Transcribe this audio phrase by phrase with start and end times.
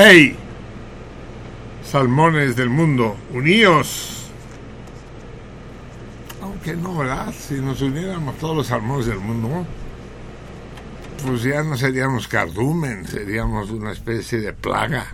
[0.00, 0.34] ¡Ey!
[1.84, 4.30] Salmones del mundo, uníos.
[6.40, 7.34] Aunque no, ¿verdad?
[7.38, 9.66] Si nos uniéramos todos los salmones del mundo,
[11.22, 15.06] pues ya no seríamos cardumen, seríamos una especie de plaga.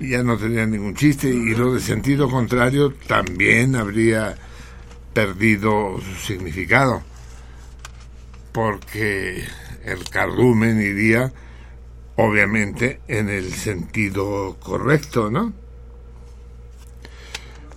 [0.00, 1.28] Ya no tendría ningún chiste.
[1.28, 4.34] Y lo de sentido contrario también habría
[5.12, 7.02] perdido su significado.
[8.52, 9.44] Porque
[9.84, 11.30] el cardumen iría
[12.20, 15.52] obviamente en el sentido correcto, ¿no?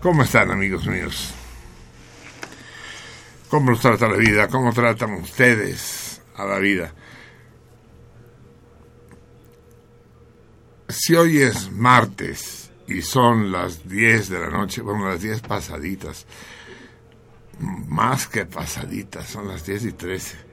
[0.02, 1.31] ¿Cómo están, amigos míos?
[3.50, 4.47] ¿Cómo los trata la vida?
[4.47, 6.91] ¿Cómo tratan ustedes a la vida?
[10.90, 16.25] Si hoy es martes y son las 10 de la noche, bueno, las 10 pasaditas,
[17.59, 20.50] más que pasaditas, son las 10 y 13.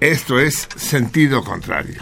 [0.00, 2.00] Esto es sentido contrario.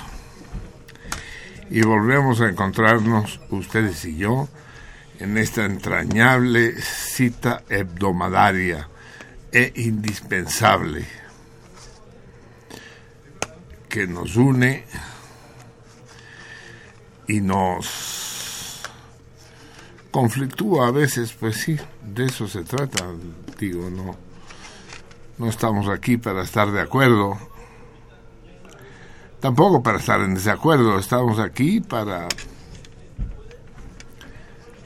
[1.71, 4.49] Y volvemos a encontrarnos ustedes y yo
[5.19, 8.89] en esta entrañable cita hebdomadaria
[9.51, 11.07] e indispensable
[13.89, 14.85] que nos une
[17.29, 18.83] y nos
[20.11, 23.07] conflictúa a veces, pues sí, de eso se trata,
[23.59, 24.17] digo, no,
[25.39, 27.56] no estamos aquí para estar de acuerdo,
[29.41, 32.29] tampoco para estar en desacuerdo, estamos aquí para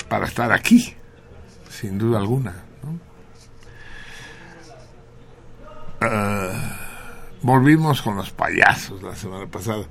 [0.08, 0.94] para estar aquí,
[1.70, 2.52] sin duda alguna.
[2.82, 2.99] ¿no?
[6.00, 6.76] Ah,
[7.43, 9.85] volvimos con los payasos la semana pasada.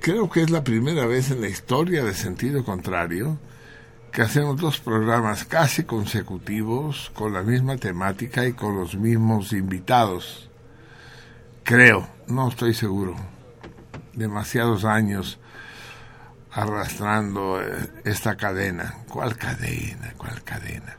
[0.00, 3.38] Creo que es la primera vez en la historia de sentido contrario
[4.12, 10.49] que hacemos dos programas casi consecutivos con la misma temática y con los mismos invitados.
[11.70, 13.14] Creo, no estoy seguro.
[14.12, 15.38] Demasiados años
[16.50, 18.96] arrastrando eh, esta cadena.
[19.08, 20.12] ¿Cuál cadena?
[20.18, 20.96] ¿Cuál cadena?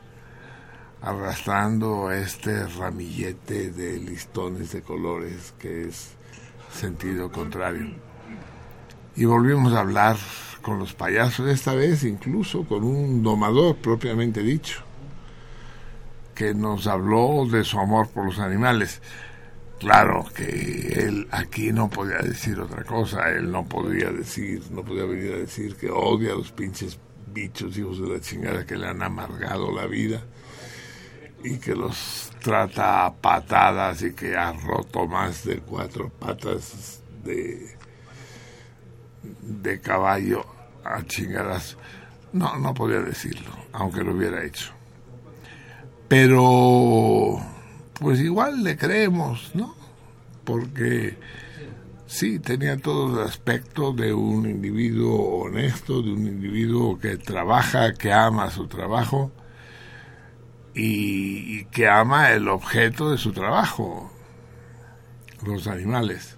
[1.02, 6.14] Arrastrando este ramillete de listones de colores que es
[6.72, 7.94] sentido contrario.
[9.14, 10.16] Y volvimos a hablar
[10.62, 14.80] con los payasos, esta vez incluso con un domador propiamente dicho,
[16.34, 19.02] que nos habló de su amor por los animales.
[19.82, 25.06] Claro que él aquí no podía decir otra cosa, él no podía decir, no podía
[25.06, 27.00] venir a decir que odia a los pinches
[27.34, 30.22] bichos hijos de la chingada que le han amargado la vida
[31.42, 37.76] y que los trata a patadas y que ha roto más de cuatro patas de,
[39.40, 40.46] de caballo
[40.84, 41.76] a chingadas.
[42.32, 44.72] No, no podía decirlo, aunque lo hubiera hecho.
[46.06, 47.40] Pero,
[48.02, 49.76] pues igual le creemos, ¿no?
[50.44, 51.16] Porque
[52.06, 58.12] sí, tenía todo el aspecto de un individuo honesto, de un individuo que trabaja, que
[58.12, 59.30] ama su trabajo
[60.74, 64.12] y, que ama el objeto de su trabajo,
[65.46, 66.36] los animales.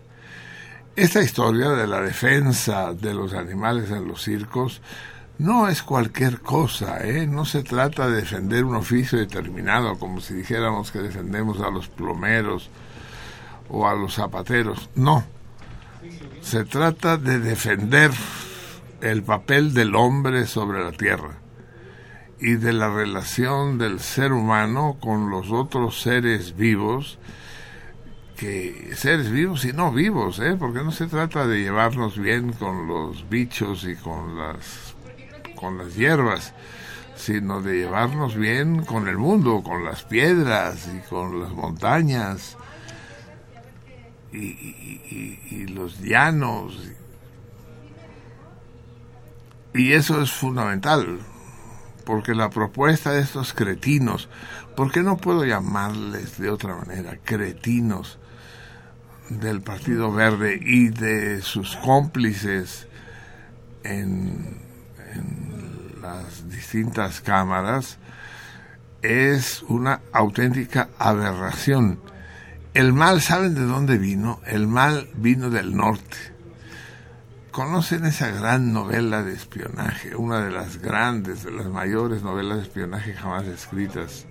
[0.97, 4.83] Esta historia de la defensa de los animales en los circos
[5.39, 7.27] no es cualquier cosa, ¿eh?
[7.27, 11.89] no se trata de defender un oficio determinado, como si dijéramos que defendemos a los
[11.89, 12.71] plomeros
[13.69, 15.25] o a los zapateros, no,
[16.41, 18.13] se trata de defender
[19.01, 21.39] el papel del hombre sobre la tierra
[22.41, 27.19] y de la relación del ser humano con los otros seres vivos,
[28.37, 30.57] que seres vivos y no vivos, ¿eh?
[30.59, 34.84] porque no se trata de llevarnos bien con los bichos y con las,
[35.55, 36.53] con las hierbas,
[37.17, 42.57] sino de llevarnos bien con el mundo, con las piedras y con las montañas
[44.33, 46.79] y, los llanos.
[49.73, 51.19] Y eso es fundamental,
[52.05, 54.29] porque la propuesta de estos cretinos,
[54.77, 58.19] porque no puedo llamarles de otra manera, cretinos
[59.31, 62.87] del Partido Verde y de sus cómplices
[63.83, 64.64] en,
[65.15, 67.99] en las distintas cámaras,
[69.03, 72.01] es una auténtica aberración.
[72.75, 74.41] El mal, ¿saben de dónde vino?
[74.47, 76.35] El mal vino del norte
[77.55, 82.65] conocen esa gran novela de espionaje, una de las grandes, de las mayores novelas de
[82.65, 84.27] espionaje jamás escritas.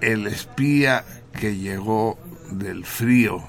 [0.00, 1.04] El espía
[1.38, 2.18] que llegó
[2.50, 3.44] del frío.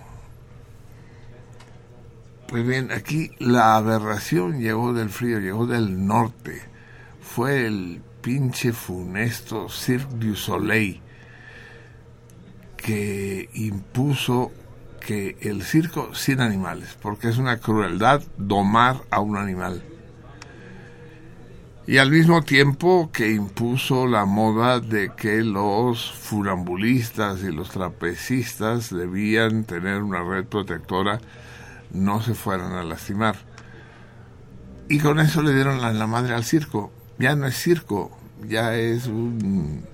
[2.50, 6.64] Pues bien, aquí la aberración llegó del frío, llegó del norte.
[7.22, 11.00] Fue el pinche funesto Cirque du Soleil
[12.76, 14.52] que impuso
[15.00, 19.84] que el circo sin animales, porque es una crueldad domar a un animal.
[21.86, 28.90] Y al mismo tiempo que impuso la moda de que los furambulistas y los trapecistas
[28.90, 31.20] debían tener una red protectora,
[31.92, 33.36] no se fueran a lastimar.
[34.88, 36.92] Y con eso le dieron la, madre al circo.
[37.18, 39.86] Ya no es circo, ya es un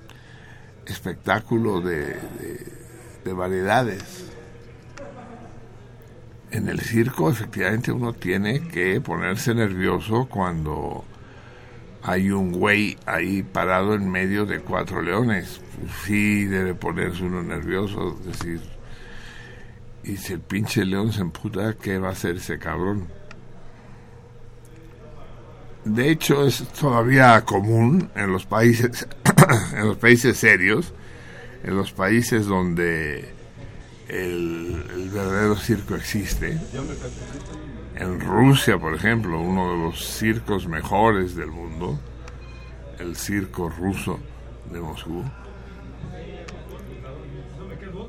[0.86, 2.20] espectáculo de,
[3.24, 4.26] de variedades
[6.56, 11.04] en el circo efectivamente uno tiene que ponerse nervioso cuando
[12.02, 15.60] hay un güey ahí parado en medio de cuatro leones.
[16.06, 18.62] Sí debe ponerse uno nervioso, decir,
[20.06, 23.08] y si el pinche león se emputa, ¿qué va a hacer ese cabrón?
[25.84, 29.08] De hecho, es todavía común en los países,
[29.76, 30.94] en los países serios,
[31.64, 33.30] en los países donde
[34.08, 36.60] el, verdadero circo existe.
[37.96, 42.00] En Rusia, por ejemplo, uno de los circos mejores del mundo,
[43.00, 44.20] el circo ruso
[44.72, 45.24] de Moscú,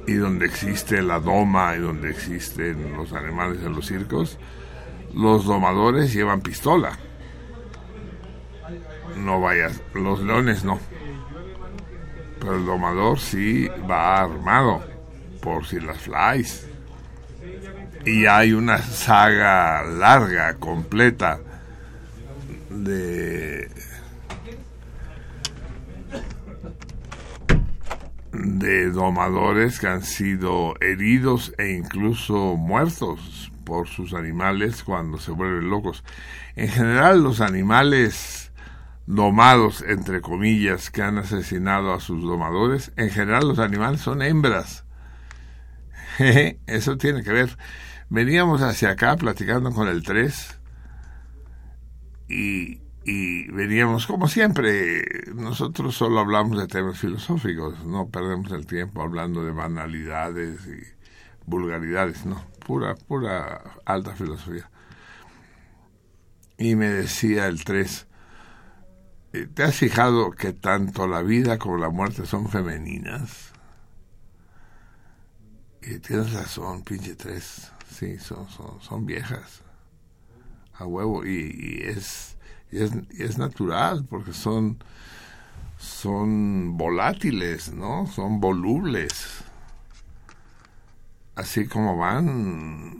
[0.07, 4.39] y donde existe la doma y donde existen los animales en los circos,
[5.15, 6.99] los domadores llevan pistola.
[9.17, 10.79] No vayas, los leones no.
[12.39, 14.85] Pero el domador sí va armado
[15.41, 16.69] por si las flies.
[18.05, 21.41] Y hay una saga larga, completa,
[22.71, 23.69] de
[28.37, 35.71] de domadores que han sido heridos e incluso muertos por sus animales cuando se vuelven
[35.71, 36.05] locos.
[36.55, 38.53] En general los animales
[39.07, 44.87] domados, entre comillas, que han asesinado a sus domadores, en general los animales son hembras
[46.67, 47.57] Eso tiene que ver.
[48.09, 50.61] Veníamos hacia acá platicando con el 3
[52.29, 59.01] y, y veníamos, como siempre, nosotros solo hablamos de temas filosóficos, no perdemos el tiempo
[59.01, 60.83] hablando de banalidades y
[61.47, 64.69] vulgaridades, no, pura, pura alta filosofía.
[66.59, 68.09] y me decía el 3,
[69.35, 73.53] eh, ¿te has fijado que tanto la vida como la muerte son femeninas?
[75.81, 79.63] Y tienes razón, pinche 3, sí, son, son, son viejas,
[80.75, 82.36] a huevo, y, y es,
[82.71, 82.83] y
[83.23, 84.79] es natural, porque son,
[85.79, 88.07] son volátiles, ¿no?
[88.07, 89.45] Son volubles.
[91.35, 92.95] Así como van,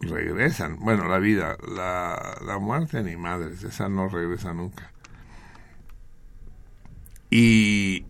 [0.00, 0.78] regresan.
[0.80, 4.92] Bueno, la vida, la, la muerte ni madres, esa no regresa nunca.
[7.30, 8.06] Y,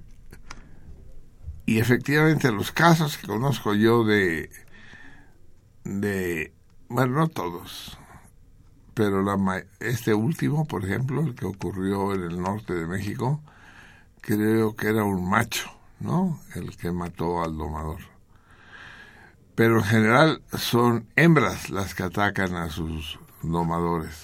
[1.64, 4.50] y efectivamente los casos que conozco yo de,
[5.85, 6.52] de,
[6.88, 7.99] bueno, no todos,
[8.97, 13.41] pero la, este último, por ejemplo, el que ocurrió en el norte de México,
[14.21, 16.41] creo que era un macho, ¿no?
[16.57, 18.17] El que mató al domador
[19.57, 24.15] pero en general son hembras las que atacan a sus domadores.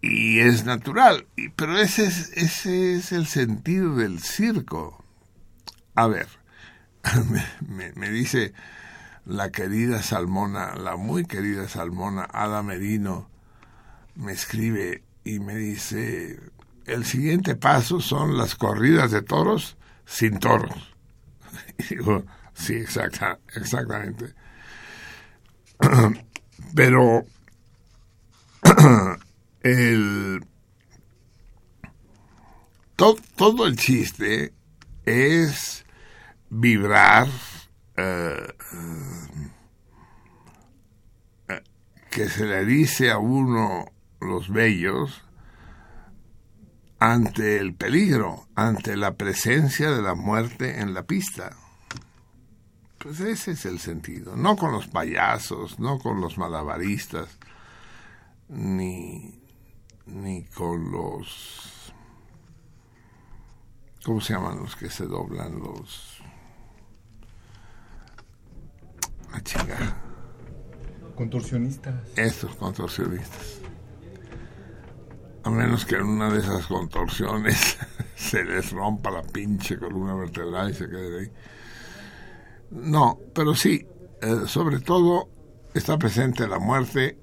[0.00, 5.04] Y es natural, pero ese es, ese es el sentido del circo.
[5.96, 6.28] A ver,
[7.66, 8.54] me, me dice
[9.28, 13.30] la querida Salmona, la muy querida Salmona, Ada Merino,
[14.16, 16.40] me escribe y me dice,
[16.86, 20.94] el siguiente paso son las corridas de toros sin toros.
[21.78, 22.24] Y digo,
[22.58, 24.34] Sí, exacta, exactamente.
[26.74, 27.24] Pero
[29.62, 30.44] el
[32.96, 34.52] todo, el chiste
[35.04, 35.86] es
[36.50, 37.28] vibrar
[37.98, 38.54] eh,
[41.48, 41.62] eh,
[42.10, 43.86] que se le dice a uno
[44.20, 45.24] los bellos
[47.00, 51.56] ante el peligro, ante la presencia de la muerte en la pista.
[52.98, 57.38] Pues ese es el sentido, no con los payasos, no con los malabaristas,
[58.48, 59.42] ni,
[60.06, 61.92] ni con los...
[64.04, 65.58] ¿Cómo se llaman los que se doblan?
[65.58, 66.17] Los...
[69.32, 70.08] A chingar.
[71.14, 71.94] Contorsionistas.
[72.16, 73.60] Estos contorsionistas.
[75.44, 77.78] A menos que en una de esas contorsiones
[78.16, 81.32] se les rompa la pinche columna vertebral y se quede ahí.
[82.70, 83.86] No, pero sí,
[84.20, 85.28] eh, sobre todo
[85.74, 87.18] está presente la muerte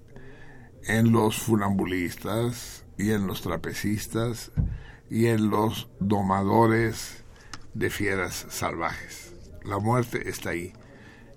[0.83, 4.51] en los funambulistas y en los trapecistas
[5.09, 7.24] y en los domadores
[7.74, 9.33] de fieras salvajes.
[9.63, 10.74] La muerte está ahí.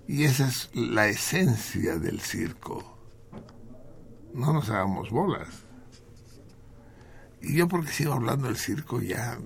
[0.09, 2.97] Y esa es la esencia del circo.
[4.33, 5.49] No nos hagamos bolas.
[7.43, 9.37] Y yo porque sigo hablando del circo ya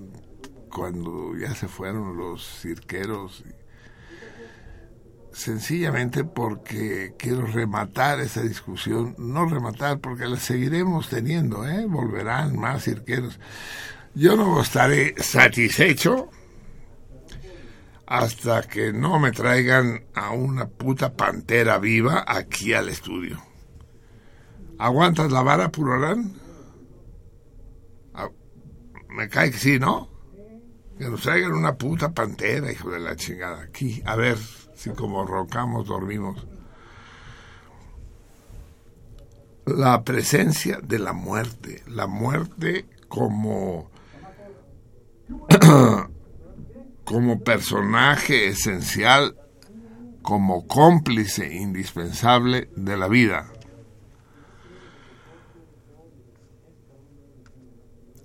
[0.72, 3.44] cuando ya se fueron los cirqueros
[5.34, 11.86] sencillamente porque quiero rematar esa discusión, no rematar porque la seguiremos teniendo, ¿eh?
[11.88, 13.38] volverán más cirqueros.
[14.16, 16.30] Yo no estaré satisfecho
[18.14, 23.42] hasta que no me traigan a una puta pantera viva aquí al estudio.
[24.78, 26.32] ¿Aguantas la vara, Purorán?
[28.14, 28.30] Ah,
[29.10, 30.10] me cae que sí, ¿no?
[31.00, 34.04] Que nos traigan una puta pantera, hijo de la chingada, aquí.
[34.06, 34.38] A ver,
[34.76, 36.46] si como roncamos dormimos.
[39.66, 43.90] La presencia de la muerte, la muerte como
[47.14, 49.36] como personaje esencial,
[50.24, 53.54] como cómplice indispensable de la vida.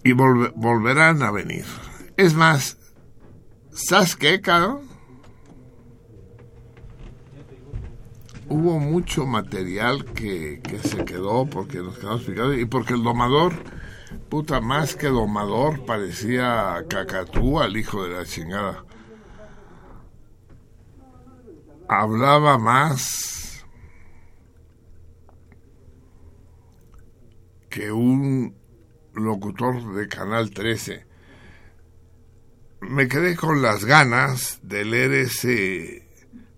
[0.03, 1.67] Y volverán a venir.
[2.17, 2.79] Es más,
[3.73, 4.89] ¿sabes qué, cabrón?
[8.49, 13.53] hubo mucho material que, se quedó porque nos quedamos picados y porque el domador,
[14.29, 18.85] puta, más que domador, parecía cacatúa, el hijo de la chingada.
[21.89, 23.65] Hablaba más
[27.71, 28.55] que un
[29.15, 31.07] locutor de Canal 13.
[32.81, 36.07] Me quedé con las ganas de leer ese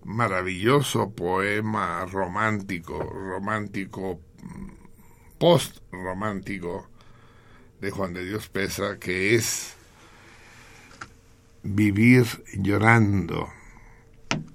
[0.03, 4.19] maravilloso poema romántico, romántico,
[5.37, 6.90] post-romántico
[7.81, 9.73] de Juan de Dios Pesa, que es
[11.63, 13.47] Vivir llorando,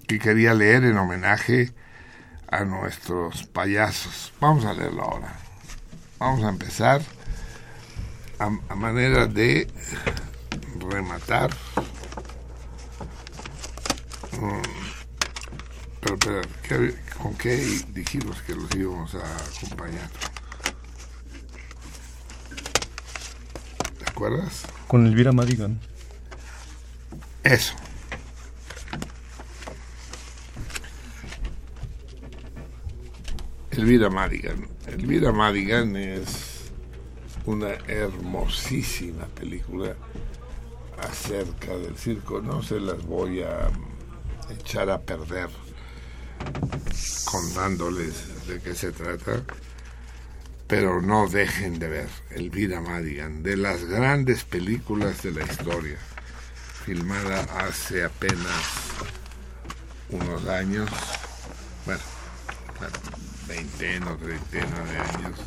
[0.09, 1.73] que quería leer en homenaje
[2.49, 4.33] a nuestros payasos.
[4.41, 5.39] Vamos a leerlo ahora.
[6.19, 7.03] Vamos a empezar
[8.41, 9.69] a, manera de
[10.81, 11.51] rematar.
[14.33, 14.63] Mm,
[16.01, 17.57] pero espérate, ¿qué- ¿con qué
[17.93, 20.11] dijimos que los íbamos a acompañar?
[24.17, 24.63] Acuerdas?
[24.89, 25.79] Con Elvira Madigan.
[27.45, 27.75] Eso.
[33.73, 34.69] Elvira Madigan.
[34.87, 36.71] Elvira Madigan es
[37.45, 39.95] una hermosísima película
[40.99, 42.41] acerca del circo.
[42.41, 43.69] No se las voy a
[44.51, 45.51] echar a perder
[47.31, 49.43] contándoles de qué se trata,
[50.67, 55.99] pero no dejen de ver Elvira Madigan, de las grandes películas de la historia
[56.85, 58.63] filmada hace apenas
[60.09, 60.89] unos años,
[61.85, 62.01] bueno,
[63.49, 65.41] veintena o treintena de años,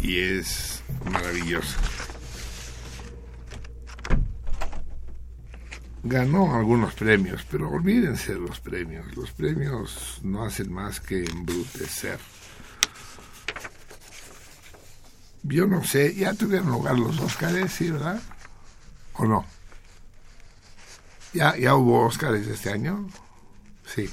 [0.00, 1.76] y es maravillosa.
[6.02, 9.14] Ganó algunos premios, pero olvídense de los premios.
[9.16, 12.18] Los premios no hacen más que embrutecer.
[15.42, 18.20] Yo no sé, ya tuvieron lugar los Óscares, ¿sí, verdad?
[19.14, 19.44] ¿O no?
[21.32, 23.08] ¿Ya, ¿Ya hubo Óscares este año?
[23.86, 24.10] Sí.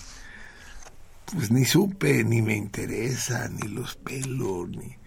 [1.31, 4.97] Pues ni supe, ni me interesa, ni los pelos, ni...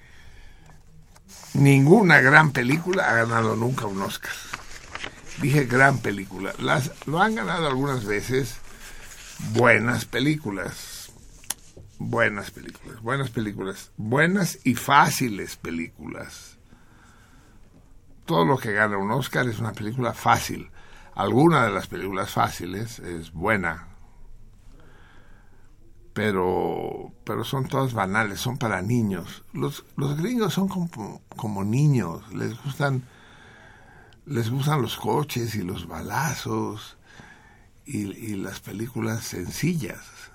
[1.54, 4.32] Ninguna gran película ha ganado nunca un Óscar.
[5.40, 6.52] Dije gran película.
[6.58, 8.56] Las, lo han ganado algunas veces
[9.52, 10.97] buenas películas.
[11.98, 13.92] Buenas películas, buenas películas.
[13.96, 16.58] Buenas y fáciles películas.
[18.24, 20.70] Todo lo que gana un Óscar es una película fácil
[21.18, 23.88] alguna de las películas fáciles es buena,
[26.12, 29.44] pero, pero son todas banales, son para niños.
[29.52, 33.02] Los, los gringos son como, como niños, les gustan,
[34.26, 36.96] les gustan los coches y los balazos
[37.84, 40.27] y, y las películas sencillas.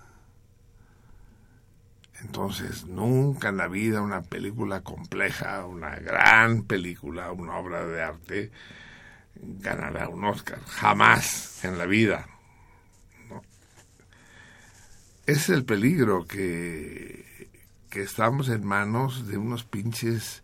[2.24, 8.52] Entonces, nunca en la vida una película compleja, una gran película, una obra de arte,
[9.36, 10.60] ganará un Oscar.
[10.66, 12.28] Jamás en la vida.
[13.30, 13.42] ¿no?
[15.26, 17.50] Es el peligro que,
[17.90, 20.44] que estamos en manos de unos pinches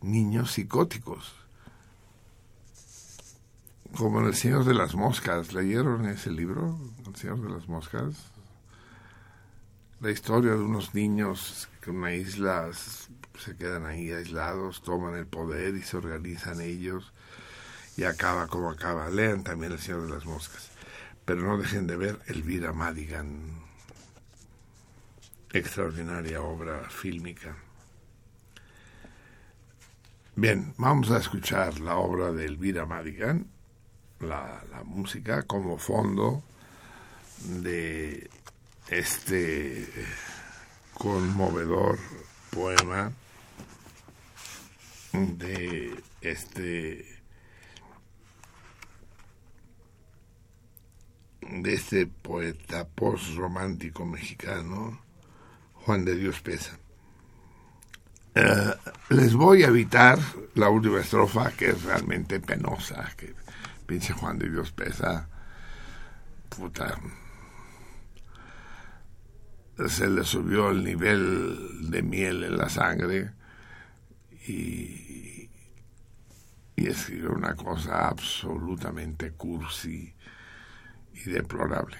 [0.00, 1.34] niños psicóticos.
[3.96, 5.52] Como en El Señor de las Moscas.
[5.52, 6.78] ¿Leyeron ese libro?
[7.06, 8.32] El Señor de las Moscas.
[10.00, 15.26] La historia de unos niños que en una isla se quedan ahí aislados, toman el
[15.26, 17.12] poder y se organizan ellos
[17.96, 19.10] y acaba como acaba.
[19.10, 20.70] Lean también El Señor de las Moscas.
[21.24, 23.60] Pero no dejen de ver Elvira Madigan.
[25.52, 27.56] Extraordinaria obra fílmica.
[30.36, 33.48] Bien, vamos a escuchar la obra de Elvira Madigan,
[34.20, 36.44] la, la música como fondo
[37.44, 38.30] de
[38.90, 39.86] este
[40.94, 41.98] conmovedor
[42.50, 43.12] poema
[45.12, 47.18] de este
[51.42, 55.00] de este poeta post-romántico mexicano,
[55.74, 56.78] Juan de Dios Pesa.
[58.34, 58.74] Eh,
[59.10, 60.18] les voy a evitar
[60.54, 63.34] la última estrofa, que es realmente penosa, que
[63.86, 65.26] pinche Juan de Dios Pesa,
[66.50, 66.98] puta,
[69.86, 73.32] se le subió el nivel de miel en la sangre
[74.46, 75.48] y,
[76.76, 80.14] escribió una cosa absolutamente cursi
[81.12, 81.98] y deplorable.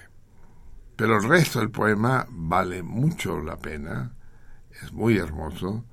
[0.95, 4.13] Pero el resto del poema vale mucho la pena,
[4.81, 5.85] es muy hermoso,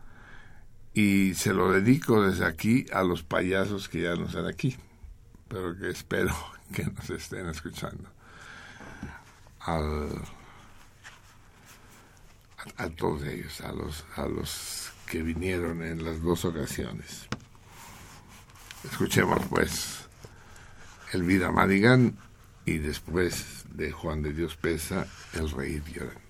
[0.94, 4.76] y se lo dedico desde aquí a los payasos que ya no están aquí,
[5.48, 6.34] pero que espero
[6.72, 8.08] que nos estén escuchando.
[9.60, 10.08] Al,
[12.76, 17.28] a, todos ellos, a los, a los que vinieron en las dos ocasiones.
[18.84, 20.06] Escuchemos pues
[21.12, 22.16] Elvira Madigan
[22.64, 26.22] y después de Juan de Dios Pesa, El Reír Llorando.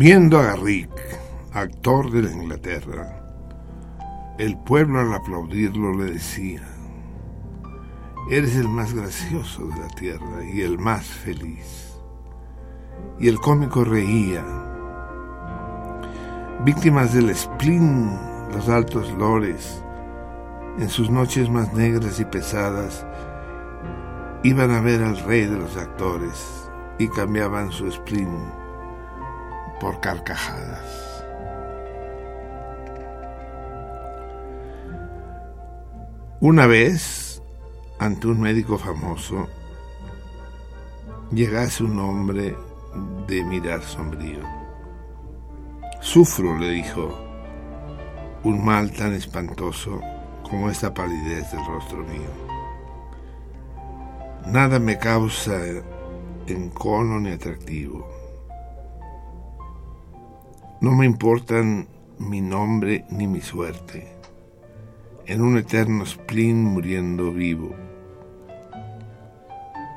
[0.00, 0.90] Viendo a Garrick,
[1.52, 3.22] actor de la Inglaterra,
[4.38, 6.62] el pueblo al aplaudirlo le decía,
[8.30, 11.98] eres el más gracioso de la tierra y el más feliz.
[13.18, 14.42] Y el cómico reía.
[16.64, 18.18] Víctimas del spleen,
[18.54, 19.84] los altos lores,
[20.78, 23.04] en sus noches más negras y pesadas,
[24.44, 28.59] iban a ver al rey de los actores y cambiaban su spleen
[29.80, 31.24] por carcajadas.
[36.40, 37.42] Una vez,
[37.98, 39.48] ante un médico famoso,
[41.32, 42.56] llegase un hombre
[43.26, 44.40] de mirar sombrío.
[46.00, 47.18] Sufro, le dijo,
[48.42, 50.00] un mal tan espantoso
[50.42, 52.30] como esta palidez del rostro mío.
[54.46, 55.60] Nada me causa
[56.46, 58.09] encono ni atractivo.
[60.80, 61.88] No me importan
[62.18, 64.16] mi nombre ni mi suerte.
[65.26, 67.76] En un eterno spleen muriendo vivo.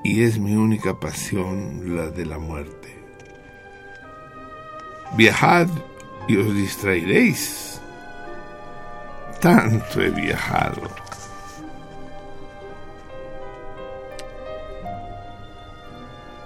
[0.04, 3.02] Y es mi única pasión la de la muerte.
[5.16, 5.70] Viajad
[6.28, 7.80] y os distraeréis.
[9.40, 10.82] Tanto he viajado.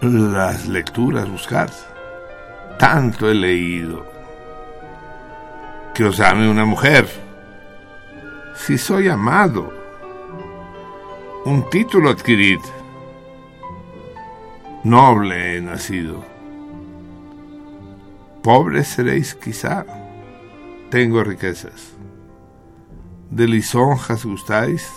[0.01, 1.71] Las lecturas buscad.
[2.77, 4.16] Tanto he leído.
[5.97, 7.07] Que os ame una mujer.
[8.55, 9.73] Si soy amado.
[11.43, 12.59] Un título adquirid.
[14.83, 16.23] Noble he nacido.
[18.43, 19.87] Pobres seréis quizá.
[20.91, 21.93] Tengo riquezas.
[23.31, 24.87] De lisonjas gustáis.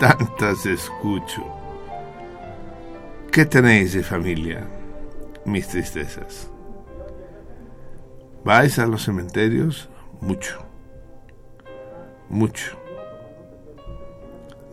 [0.00, 1.46] Tantas escucho.
[3.30, 4.66] ¿Qué tenéis de familia?
[5.44, 6.50] Mis tristezas.
[8.44, 9.88] ¿Vais a los cementerios?
[10.20, 10.58] Mucho.
[12.28, 12.76] Mucho.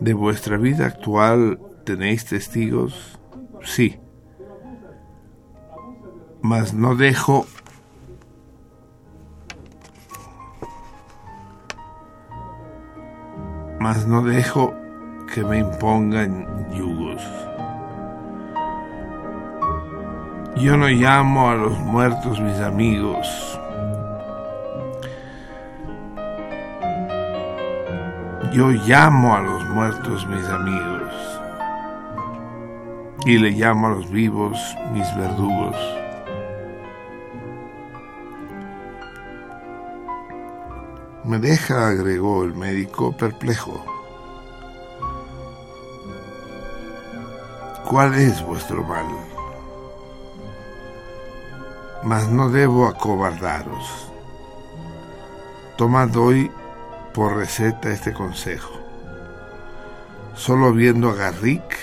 [0.00, 3.18] ¿De vuestra vida actual tenéis testigos?
[3.62, 3.98] Sí.
[6.42, 7.46] Mas no dejo
[13.86, 14.74] mas no dejo
[15.32, 17.22] que me impongan yugos.
[20.56, 23.28] Yo no llamo a los muertos mis amigos.
[28.56, 31.12] Yo llamo a los muertos mis amigos.
[33.26, 34.58] Y le llamo a los vivos
[34.94, 35.76] mis verdugos.
[41.24, 43.84] Me deja, agregó el médico, perplejo.
[47.90, 49.04] ¿Cuál es vuestro mal?
[52.04, 54.10] Mas no debo acobardaros.
[55.76, 56.50] Tomad hoy
[57.16, 58.78] por receta este consejo.
[60.34, 61.74] Solo viendo a Garrick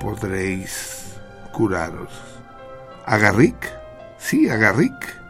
[0.00, 1.18] podréis
[1.52, 2.10] curaros.
[3.04, 3.70] ¿A Garrick?
[4.16, 5.20] Sí, a Garrick.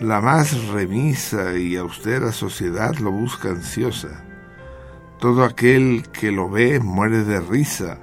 [0.00, 4.24] La más remisa y austera sociedad lo busca ansiosa.
[5.20, 7.98] Todo aquel que lo ve muere de risa.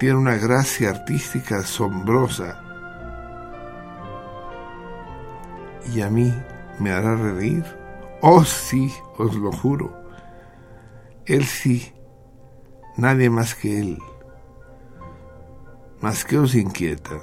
[0.00, 2.60] Tiene una gracia artística asombrosa.
[5.94, 6.34] ¿Y a mí
[6.80, 7.83] me hará reír?
[8.26, 9.92] Oh sí, os lo juro.
[11.26, 11.92] Él sí,
[12.96, 13.98] nadie más que él.
[16.00, 17.20] Más que os inquieta.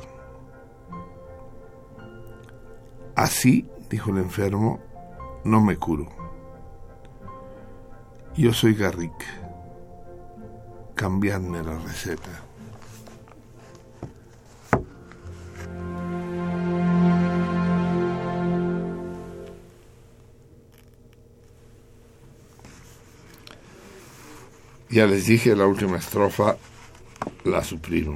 [3.16, 4.80] Así, dijo el enfermo,
[5.44, 6.06] no me curo.
[8.36, 9.26] Yo soy Garrick.
[10.94, 12.51] Cambiadme la receta.
[24.92, 26.58] Ya les dije la última estrofa,
[27.46, 28.16] la suprimo.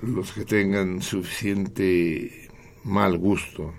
[0.00, 2.48] Los que tengan suficiente
[2.84, 3.74] mal gusto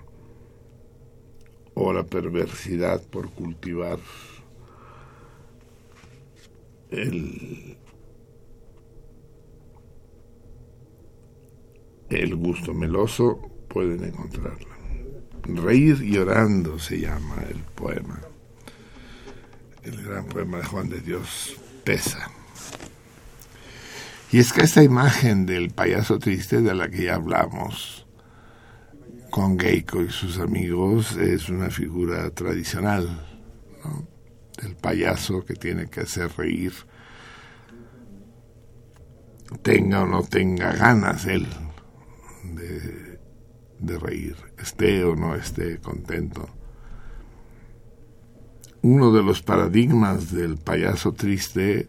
[1.72, 3.98] o la perversidad por cultivar
[6.90, 7.78] el,
[12.10, 14.76] el gusto meloso pueden encontrarla.
[15.44, 18.20] Reír llorando se llama el poema.
[19.82, 21.61] El gran poema de Juan de Dios
[24.30, 28.06] Y es que esta imagen del payaso triste de la que ya hablamos,
[29.30, 33.26] con Geico y sus amigos es una figura tradicional
[34.60, 36.72] del payaso que tiene que hacer reír,
[39.62, 41.46] tenga o no tenga ganas él
[43.78, 46.48] de reír, esté o no esté contento.
[48.82, 51.88] Uno de los paradigmas del payaso triste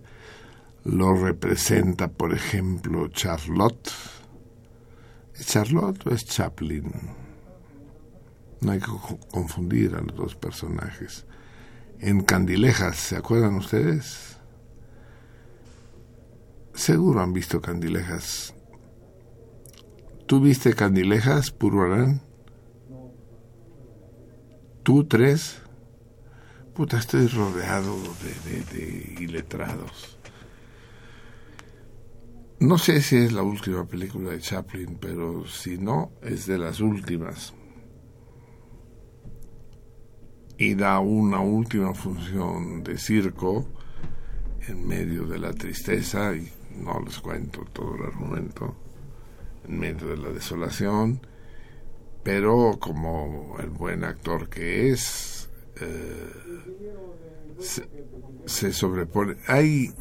[0.85, 3.89] lo representa, por ejemplo, Charlotte.
[5.33, 6.91] ¿Es Charlotte o es Chaplin?
[8.61, 8.91] No hay que
[9.31, 11.25] confundir a los dos personajes.
[11.99, 14.37] En Candilejas, ¿se acuerdan ustedes?
[16.75, 18.53] Seguro han visto Candilejas.
[20.27, 22.21] ¿Tú viste Candilejas, Pururán?
[24.83, 25.62] ¿Tú tres?
[26.73, 27.95] Puta, estoy rodeado
[28.45, 30.17] de, de iletrados.
[32.59, 36.79] No sé si es la última película de Chaplin, pero si no, es de las
[36.79, 37.53] últimas.
[40.57, 43.67] Y da una última función de circo
[44.67, 48.75] en medio de la tristeza, y no les cuento todo el argumento,
[49.67, 51.21] en medio de la desolación,
[52.23, 55.42] pero como el buen actor que es,
[55.81, 56.29] eh,
[57.59, 57.87] se,
[58.45, 59.37] se sobrepone.
[59.47, 59.93] Hay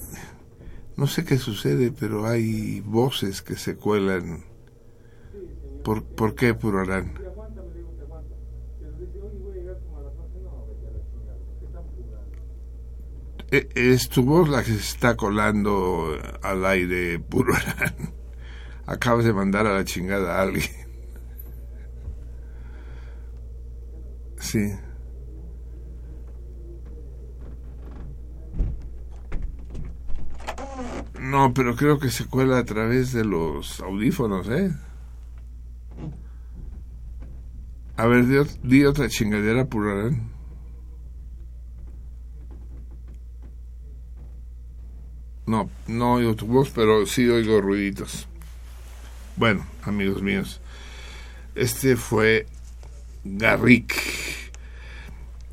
[0.96, 4.44] no sé qué sucede, pero hay voces que se cuelan.
[5.82, 7.14] ¿Por, ¿por qué Purarán?
[13.50, 18.14] E, es tu voz la que se está colando al aire, Purarán.
[18.87, 20.70] Acabas de mandar a la chingada a alguien.
[24.38, 24.72] Sí.
[31.22, 34.72] No, pero creo que se cuela a través de los audífonos, ¿eh?
[37.96, 38.26] A ver,
[38.64, 40.32] di, otra chingadera, Purarán.
[45.46, 48.26] No, no oigo tu voz, pero sí oigo ruiditos.
[49.37, 50.61] Bueno, amigos míos,
[51.54, 52.46] este fue
[53.22, 53.94] Garrick,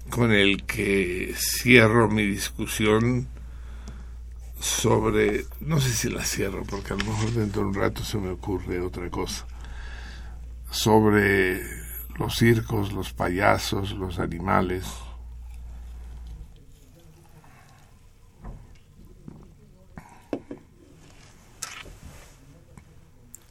[0.10, 3.27] con el que cierro mi discusión
[4.60, 8.17] sobre, no sé si la cierro, porque a lo mejor dentro de un rato se
[8.17, 9.48] me ocurre otra cosa,
[10.69, 11.63] sobre
[12.17, 14.86] los circos, los payasos, los animales.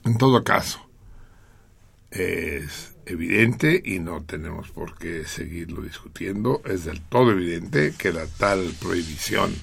[0.04, 0.88] En todo caso,
[2.10, 8.26] es evidente y no tenemos por qué seguirlo discutiendo, es del todo evidente que la
[8.26, 9.54] tal prohibición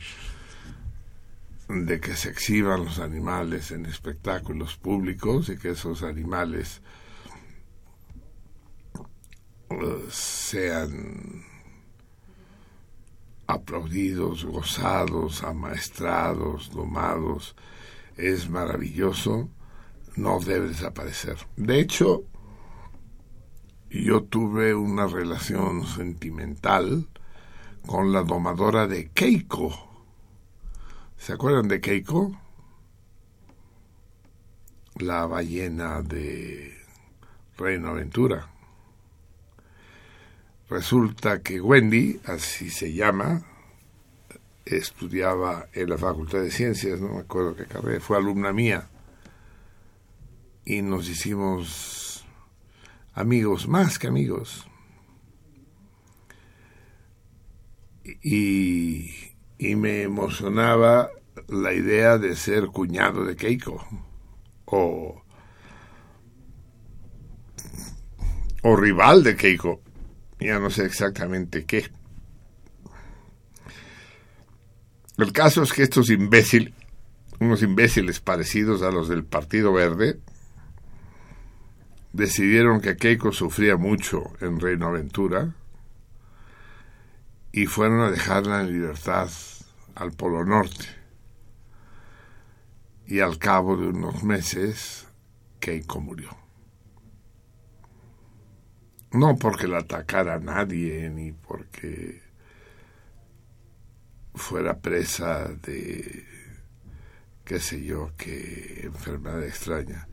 [1.68, 6.82] de que se exhiban los animales en espectáculos públicos y que esos animales
[9.70, 11.44] eh, sean
[13.48, 17.56] aplaudidos, gozados, amaestrados, domados,
[18.18, 19.50] es maravilloso,
[20.16, 21.38] no debe desaparecer.
[21.56, 22.24] De hecho,
[23.90, 27.08] yo tuve una relación sentimental
[27.86, 29.95] con la domadora de Keiko,
[31.18, 32.40] ¿Se acuerdan de Keiko?
[34.96, 36.78] La ballena de
[37.58, 38.50] Reino Aventura.
[40.70, 43.46] Resulta que Wendy, así se llama,
[44.66, 48.90] estudiaba en la Facultad de Ciencias, no me acuerdo qué carrera, fue alumna mía.
[50.66, 52.26] Y nos hicimos
[53.14, 54.68] amigos, más que amigos.
[58.04, 61.10] Y y me emocionaba
[61.48, 63.86] la idea de ser cuñado de Keiko.
[64.66, 65.22] O,
[68.64, 69.82] o rival de Keiko,
[70.40, 71.90] ya no sé exactamente qué.
[75.18, 76.74] El caso es que estos imbéciles,
[77.40, 80.20] unos imbéciles parecidos a los del Partido Verde,
[82.12, 85.54] decidieron que Keiko sufría mucho en Reino Aventura
[87.56, 89.30] y fueron a dejarla en libertad
[89.96, 90.88] al Polo Norte.
[93.08, 95.08] Y al cabo de unos meses,
[95.62, 96.36] Keiko murió.
[99.14, 102.22] No porque la atacara nadie, ni porque
[104.34, 106.26] fuera presa de,
[107.46, 110.10] qué sé yo, qué enfermedad extraña.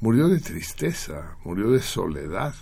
[0.00, 2.54] Murió de tristeza, murió de soledad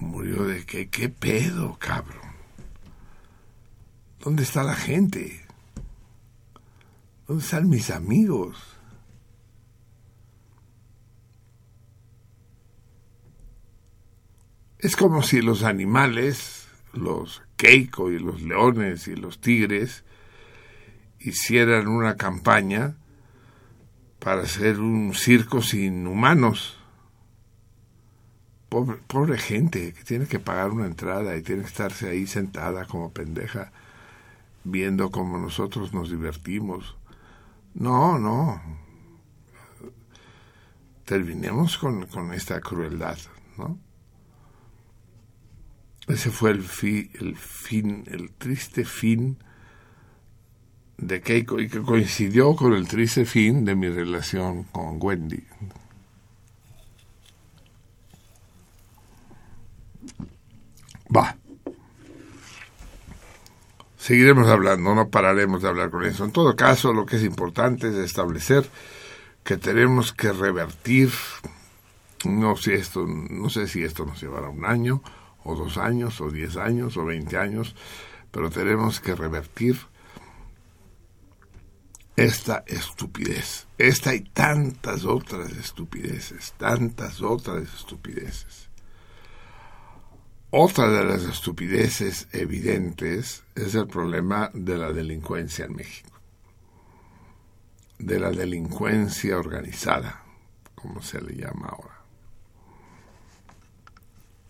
[0.00, 2.30] murió de que, ¿qué pedo, cabrón?
[4.18, 5.46] ¿Dónde está la gente?
[7.26, 8.76] ¿Dónde están mis amigos?
[14.78, 20.04] Es como si los animales, los keiko y los leones y los tigres,
[21.18, 22.96] hicieran una campaña
[24.18, 26.79] para hacer un circo sin humanos.
[28.70, 32.86] Pobre, pobre gente que tiene que pagar una entrada y tiene que estarse ahí sentada
[32.86, 33.72] como pendeja
[34.64, 36.96] viendo cómo nosotros nos divertimos.
[37.74, 38.62] No, no.
[41.04, 43.18] Terminemos con, con esta crueldad,
[43.58, 43.78] ¿no?
[46.06, 49.38] Ese fue el, fi, el fin, el triste fin
[50.98, 55.44] de Keiko y que coincidió con el triste fin de mi relación con Wendy.
[61.14, 61.36] Va.
[63.96, 66.24] Seguiremos hablando, no pararemos de hablar con eso.
[66.24, 68.68] En todo caso, lo que es importante es establecer
[69.44, 71.10] que tenemos que revertir,
[72.24, 75.02] no sé, esto, no sé si esto nos llevará un año,
[75.44, 77.74] o dos años, o diez años, o veinte años,
[78.30, 79.76] pero tenemos que revertir
[82.16, 83.66] esta estupidez.
[83.76, 88.69] Esta y tantas otras estupideces, tantas otras estupideces.
[90.52, 96.10] Otra de las estupideces evidentes es el problema de la delincuencia en México,
[98.00, 100.24] de la delincuencia organizada,
[100.74, 102.00] como se le llama ahora.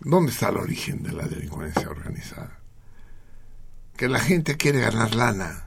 [0.00, 2.58] ¿Dónde está el origen de la delincuencia organizada?
[3.94, 5.66] Que la gente quiere ganar lana.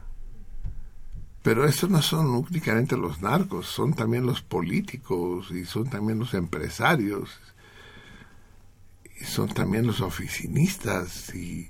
[1.43, 6.33] Pero eso no son únicamente los narcos, son también los políticos y son también los
[6.33, 7.39] empresarios
[9.21, 11.69] son también los oficinistas y,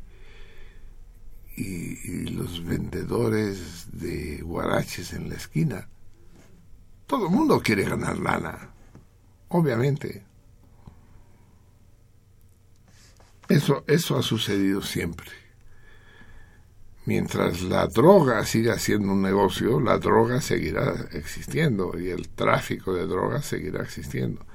[1.55, 5.89] y, los vendedores de guaraches en la esquina.
[7.07, 8.73] Todo el mundo quiere ganar lana,
[9.49, 10.25] obviamente.
[13.49, 15.29] Eso, eso ha sucedido siempre.
[17.05, 23.05] Mientras la droga siga siendo un negocio, la droga seguirá existiendo y el tráfico de
[23.05, 24.45] drogas seguirá existiendo.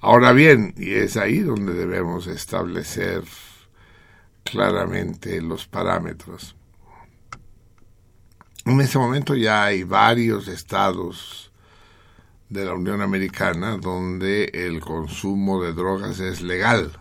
[0.00, 3.24] Ahora bien, y es ahí donde debemos establecer
[4.44, 6.54] claramente los parámetros.
[8.64, 11.50] En ese momento ya hay varios estados
[12.48, 16.92] de la Unión Americana donde el consumo de drogas es legal.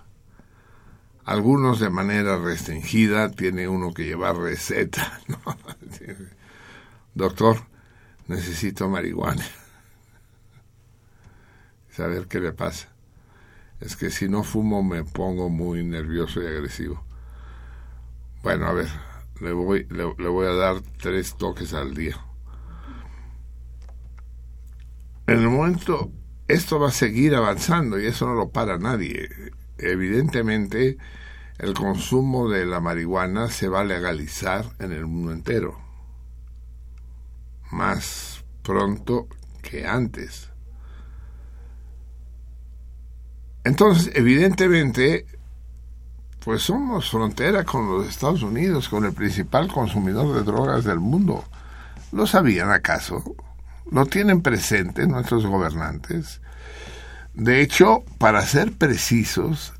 [1.24, 5.22] Algunos de manera restringida, tiene uno que llevar receta.
[7.14, 7.58] Doctor,
[8.28, 9.46] necesito marihuana
[11.98, 12.90] saber qué le pasa.
[13.80, 17.04] Es que si no fumo me pongo muy nervioso y agresivo.
[18.44, 18.88] Bueno, a ver,
[19.42, 22.16] le voy, le, voy a dar tres toques al día.
[25.26, 26.12] En el momento,
[26.48, 29.30] esto va a seguir avanzando y eso no lo para nadie.
[29.80, 30.98] Evidentemente,
[31.58, 35.80] el consumo de la marihuana se va a legalizar en el mundo entero.
[37.72, 39.28] Más pronto
[39.64, 40.47] que antes.
[43.68, 45.26] Entonces, evidentemente,
[46.40, 51.44] pues somos frontera con los Estados Unidos, con el principal consumidor de drogas del mundo.
[52.14, 53.22] ¿Lo sabían acaso?
[53.92, 56.40] ¿Lo tienen presente nuestros gobernantes?
[57.34, 59.74] De hecho, para ser precisos,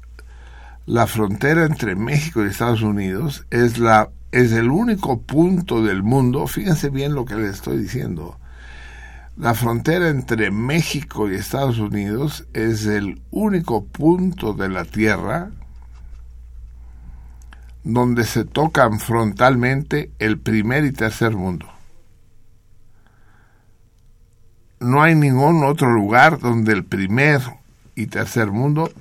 [0.86, 6.46] la frontera entre México y Estados Unidos es la es el único punto del mundo,
[6.48, 8.38] fíjense bien lo que les estoy diciendo,
[9.38, 15.52] la frontera entre México y Estados Unidos es el único punto de la Tierra
[17.84, 21.68] donde se tocan frontalmente el primer y tercer mundo.
[24.80, 27.42] No hay ningún otro lugar donde el primer
[27.96, 28.92] y tercer mundo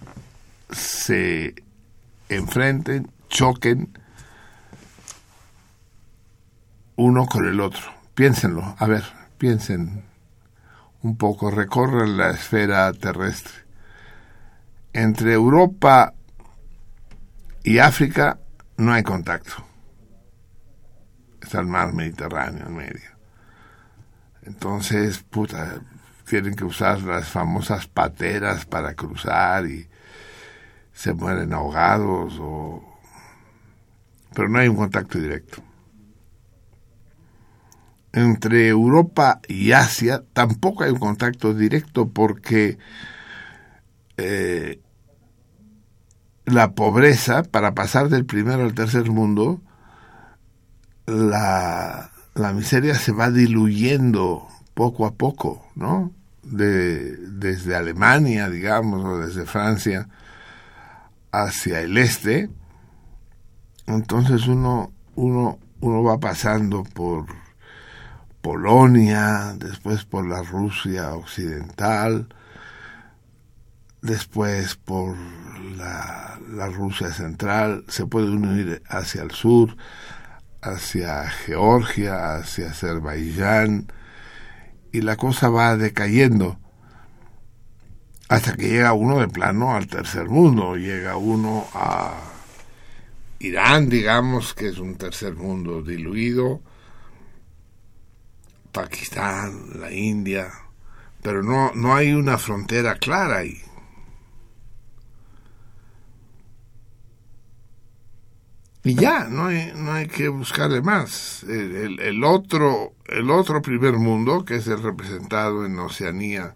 [0.71, 1.55] se
[2.29, 3.99] enfrenten, choquen
[6.95, 7.83] uno con el otro.
[8.15, 9.05] Piénsenlo, a ver,
[9.39, 10.06] piensen
[11.03, 13.55] un poco, recorren la esfera terrestre.
[14.93, 16.15] Entre Europa
[17.63, 18.39] y África
[18.77, 19.55] no hay contacto.
[21.41, 23.11] Está el mar Mediterráneo en medio.
[24.43, 25.81] Entonces, puta,
[26.27, 29.89] tienen que usar las famosas pateras para cruzar y
[30.93, 32.83] se mueren ahogados o...
[34.35, 35.66] Pero no hay un contacto directo
[38.17, 42.79] entre Europa y Asia tampoco hay un contacto directo porque
[44.17, 44.81] eh,
[46.47, 49.61] la pobreza, para pasar del primero al tercer mundo,
[51.05, 56.11] la, la miseria se va diluyendo poco a poco, ¿no?
[56.43, 60.09] De, desde Alemania, digamos, o desde Francia
[61.33, 62.49] hacia el este.
[63.87, 67.27] Entonces uno, uno, uno va pasando por
[68.47, 72.29] Polonia, después por la Rusia occidental,
[74.03, 75.17] después por
[75.77, 79.77] la, la Rusia central, se puede unir hacia el sur,
[80.63, 83.93] hacia Georgia, hacia Azerbaiyán,
[84.93, 86.57] y la cosa va decayendo
[88.29, 92.15] hasta que llega uno de plano al tercer mundo, llega uno a
[93.41, 96.61] Irán, digamos, que es un tercer mundo diluido,
[98.77, 100.53] Pakistán, la India,
[101.23, 103.59] pero no, no hay una frontera clara ahí.
[108.85, 111.43] Y ya, no hay, no hay que buscarle más.
[111.45, 116.55] El, el, otro, el otro primer mundo, que es el representado en Oceanía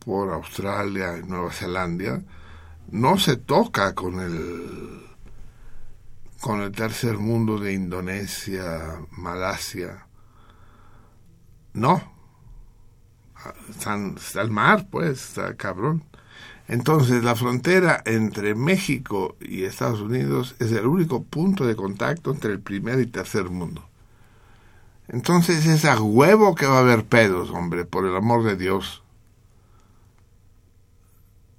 [0.00, 2.22] por Australia y Nueva Zelanda,
[2.90, 5.06] no se toca con el
[6.42, 10.09] con el tercer mundo de Indonesia, Malasia.
[11.72, 12.02] No.
[13.68, 16.04] Está el mar, pues, está cabrón.
[16.68, 22.52] Entonces, la frontera entre México y Estados Unidos es el único punto de contacto entre
[22.52, 23.88] el primer y tercer mundo.
[25.08, 29.02] Entonces, es a huevo que va a haber pedos, hombre, por el amor de Dios.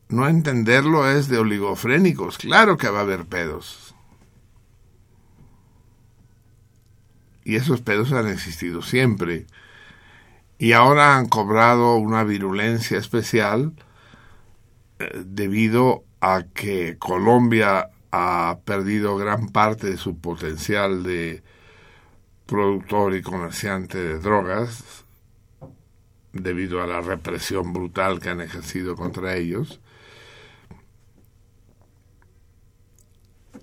[0.08, 3.94] No entenderlo es de oligofrénicos, claro que va a haber pedos.
[7.44, 9.46] Y esos pedos han existido siempre.
[10.62, 13.74] Y ahora han cobrado una virulencia especial
[15.26, 21.42] debido a que Colombia ha perdido gran parte de su potencial de
[22.46, 25.04] productor y comerciante de drogas
[26.32, 29.82] debido a la represión brutal que han ejercido contra ellos.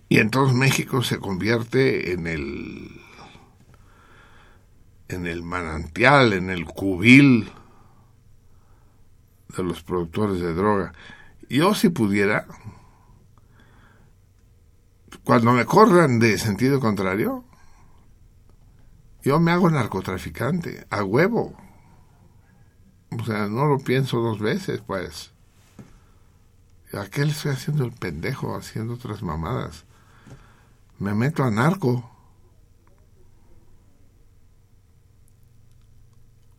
[0.09, 2.98] Y entonces México se convierte en el
[5.09, 7.51] en el manantial, en el cubil
[9.57, 10.93] de los productores de droga.
[11.49, 12.47] Yo si pudiera,
[15.25, 17.45] cuando me corran de sentido contrario,
[19.23, 21.57] yo me hago narcotraficante, a huevo.
[23.11, 25.33] O sea, no lo pienso dos veces, pues.
[26.93, 29.85] ¿A qué le estoy haciendo el pendejo, haciendo otras mamadas?
[30.99, 32.11] Me meto a narco.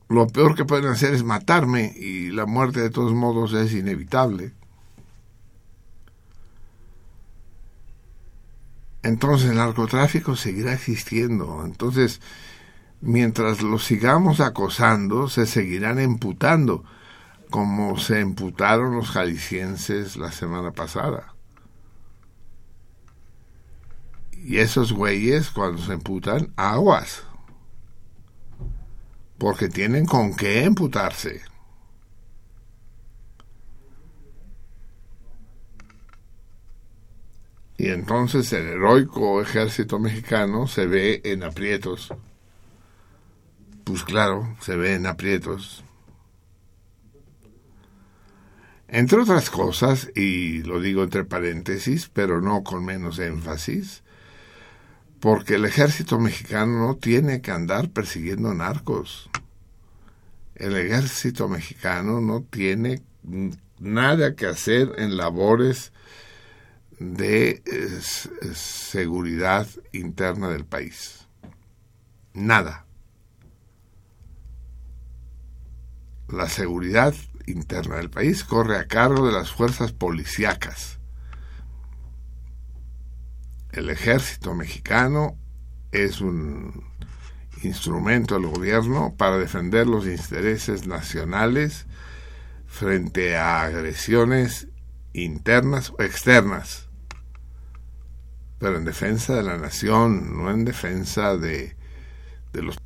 [0.09, 4.53] Lo peor que pueden hacer es matarme y la muerte de todos modos es inevitable.
[9.03, 11.63] entonces el narcotráfico seguirá existiendo.
[11.65, 12.21] Entonces,
[13.01, 16.83] mientras lo sigamos acosando, se seguirán emputando,
[17.49, 21.33] como se emputaron los jaliscienses la semana pasada.
[24.31, 27.23] Y esos güeyes, cuando se emputan, aguas.
[29.39, 31.41] Porque tienen con qué emputarse.
[37.77, 42.13] Y entonces el heroico ejército mexicano se ve en aprietos.
[43.85, 45.85] Pues claro, se ve en aprietos.
[48.89, 54.03] Entre otras cosas, y lo digo entre paréntesis, pero no con menos énfasis,
[55.19, 59.29] porque el ejército mexicano no tiene que andar persiguiendo narcos.
[60.55, 63.01] El ejército mexicano no tiene
[63.79, 65.91] nada que hacer en labores
[66.99, 67.63] de
[68.53, 71.27] seguridad interna del país.
[72.33, 72.85] Nada.
[76.27, 77.13] La seguridad
[77.47, 80.98] interna del país corre a cargo de las fuerzas policíacas.
[83.71, 85.37] El ejército mexicano
[85.91, 86.83] es un
[87.63, 91.85] instrumento del gobierno para defender los intereses nacionales
[92.67, 94.67] frente a agresiones
[95.13, 96.89] internas o externas
[98.59, 101.75] pero en defensa de la nación, no en defensa de,
[102.51, 102.77] de los...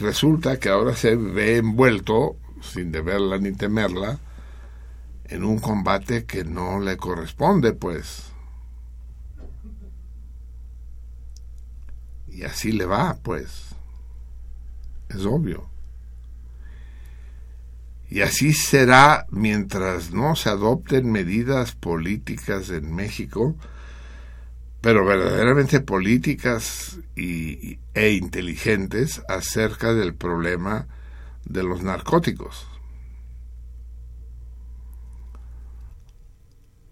[0.00, 4.18] Resulta que ahora se ve envuelto, sin deberla ni temerla,
[5.24, 8.27] en un combate que no le corresponde, pues.
[12.38, 13.74] Y así le va, pues.
[15.08, 15.68] Es obvio.
[18.08, 23.56] Y así será mientras no se adopten medidas políticas en México,
[24.80, 30.86] pero verdaderamente políticas y, e inteligentes acerca del problema
[31.44, 32.68] de los narcóticos.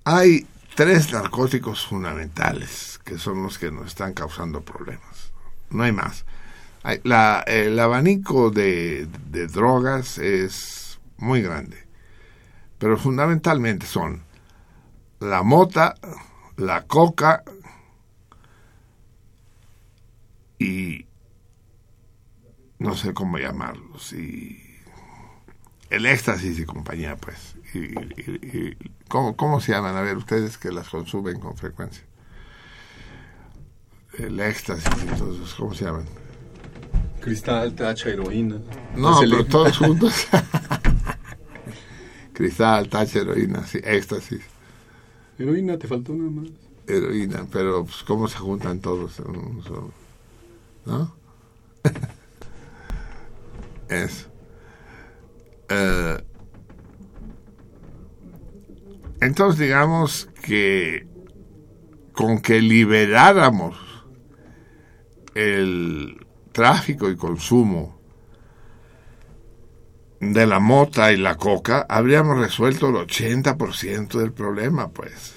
[0.03, 5.16] Hay tres narcóticos fundamentales que son los que nos están causando problemas.
[5.71, 6.25] No hay más.
[7.03, 9.09] La- el abanico de,
[9.53, 11.77] drogas es muy grande,
[12.79, 14.23] pero fundamentalmente son
[15.21, 15.95] la mota,
[16.57, 17.43] la coca
[20.59, 21.07] y
[22.79, 24.63] no sé cómo llamarlos, y
[25.91, 27.57] el éxtasis y compañía, pues.
[27.75, 28.77] Y, y- y-
[29.09, 29.97] ¿cómo, ¿Cómo se llaman?
[29.97, 32.05] A ver, ustedes que las consumen con frecuencia.
[34.19, 36.07] El éxtasis y todo eso, ¿cómo se llaman?
[37.21, 38.61] Cristal, tacha, heroína.
[38.97, 40.27] No, pero todos juntos.
[42.33, 44.41] Cristal, tacha, heroína, sí, éxtasis,
[45.39, 46.49] Heroína, te faltó nada más.
[46.87, 49.93] heroína, pero pues, ¿cómo se juntan todos en un solo?
[50.87, 51.15] ¿No?
[53.89, 54.29] Eso.
[55.69, 56.25] Eh,
[59.21, 61.07] entonces digamos que
[62.13, 63.77] con que liberáramos
[65.37, 68.01] el tráfico y consumo
[70.19, 75.35] de la mota y la coca, habríamos resuelto el 80% del problema, pues.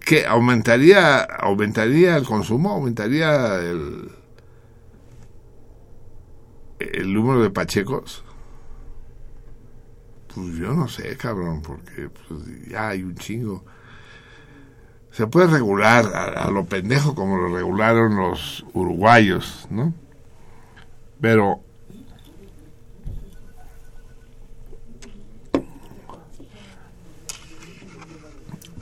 [0.00, 0.26] ¿Qué?
[0.26, 2.72] ¿Aumentaría, aumentaría el consumo?
[2.72, 4.10] ¿Aumentaría el,
[6.80, 8.24] el número de pachecos?
[10.34, 13.64] Pues yo no sé, cabrón, porque pues, ya hay un chingo.
[15.14, 19.94] Se puede regular a, lo pendejo como lo regularon los uruguayos, ¿no?
[21.20, 21.60] Pero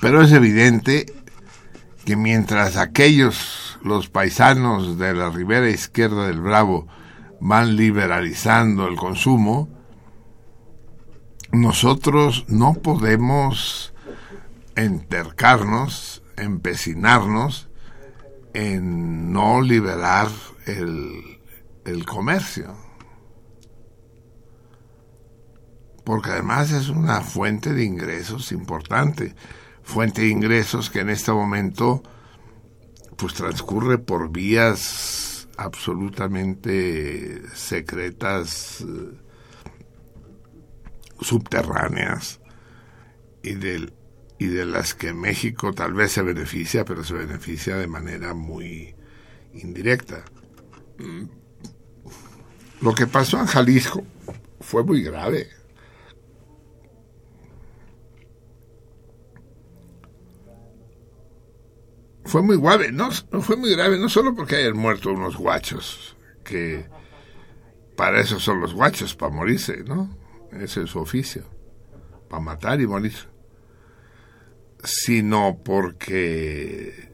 [0.00, 1.04] pero es evidente
[2.06, 6.88] que mientras aquellos, los paisanos de la ribera izquierda del Bravo,
[7.40, 9.68] van liberalizando el consumo,
[11.52, 13.92] nosotros no podemos
[14.76, 17.68] entercarnos, empecinarnos
[18.54, 20.28] en no liberar
[20.66, 21.40] el,
[21.84, 22.76] el comercio.
[26.04, 29.34] Porque además es una fuente de ingresos importante,
[29.82, 32.02] fuente de ingresos que en este momento
[33.16, 39.18] pues transcurre por vías absolutamente secretas, eh,
[41.20, 42.40] subterráneas
[43.42, 43.92] y del
[44.42, 48.92] y de las que México tal vez se beneficia, pero se beneficia de manera muy
[49.54, 50.24] indirecta.
[50.98, 51.26] Mm.
[52.80, 54.02] Lo que pasó en Jalisco
[54.60, 55.48] fue muy grave.
[62.24, 66.84] Fue muy grave, no, fue muy grave, no solo porque hayan muerto unos guachos, que
[67.96, 70.16] para eso son los guachos, para morirse, ¿no?
[70.50, 71.44] Ese es su oficio,
[72.28, 73.31] para matar y morir
[74.82, 77.10] sino porque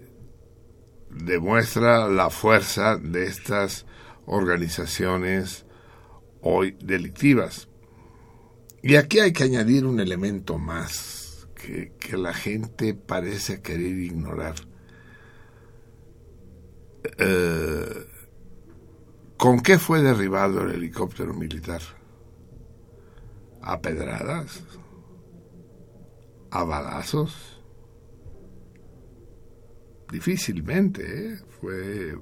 [1.11, 3.87] demuestra la fuerza de estas
[4.27, 5.67] organizaciones
[6.41, 7.69] hoy delictivas.
[8.83, 14.55] Y aquí hay que añadir un elemento más que, la gente parece querer ignorar.
[17.19, 18.07] Eh,
[19.37, 21.83] ¿Con qué fue derribado el helicóptero militar?
[23.63, 24.63] ¿A pedradas?
[26.51, 27.58] ¿A balazos?
[30.11, 31.39] Difícilmente ¿eh?
[31.61, 32.19] fue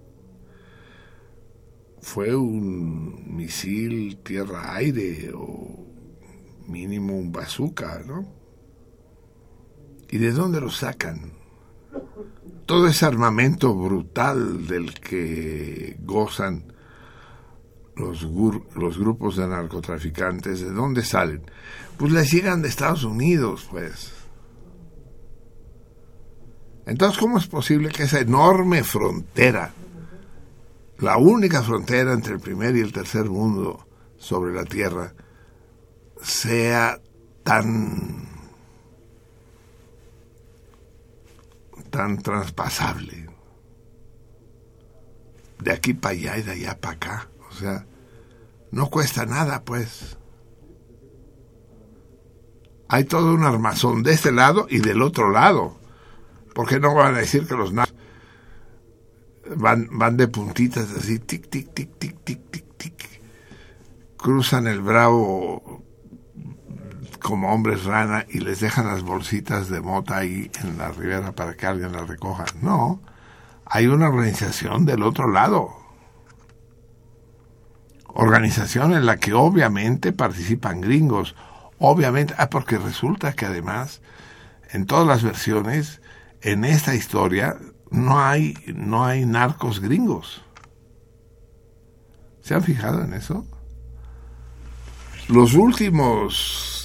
[2.00, 5.84] fue un misil tierra aire o
[6.66, 8.26] mínimo un bazooka no
[10.08, 11.32] y de dónde lo sacan
[12.64, 16.72] todo ese armamento brutal del que gozan
[17.96, 18.22] los,
[18.74, 21.42] los grupos de narcotraficantes de dónde salen
[21.96, 24.15] pues les llegan de Estados Unidos pues
[26.86, 29.72] entonces, ¿cómo es posible que esa enorme frontera,
[30.98, 33.84] la única frontera entre el primer y el tercer mundo
[34.16, 35.12] sobre la Tierra,
[36.22, 37.00] sea
[37.42, 38.28] tan
[41.90, 43.28] tan traspasable?
[45.58, 47.28] De aquí para allá y de allá para acá.
[47.50, 47.84] O sea,
[48.70, 50.16] no cuesta nada, pues.
[52.88, 55.84] Hay todo un armazón de este lado y del otro lado
[56.56, 57.94] porque no van a decir que los nazis
[59.56, 63.20] van, van de puntitas así, tic, tic, tic, tic, tic, tic, tic,
[64.16, 65.84] cruzan el bravo
[67.20, 71.52] como hombres rana y les dejan las bolsitas de mota ahí en la ribera para
[71.58, 72.46] que alguien las recoja.
[72.62, 73.02] No,
[73.66, 75.76] hay una organización del otro lado.
[78.06, 81.36] Organización en la que obviamente participan gringos.
[81.78, 84.00] Obviamente, ah, porque resulta que además,
[84.70, 86.00] en todas las versiones,
[86.42, 87.58] en esta historia
[87.90, 90.42] no hay, no hay narcos gringos.
[92.40, 93.46] ¿Se han fijado en eso?
[95.28, 96.76] Los últimos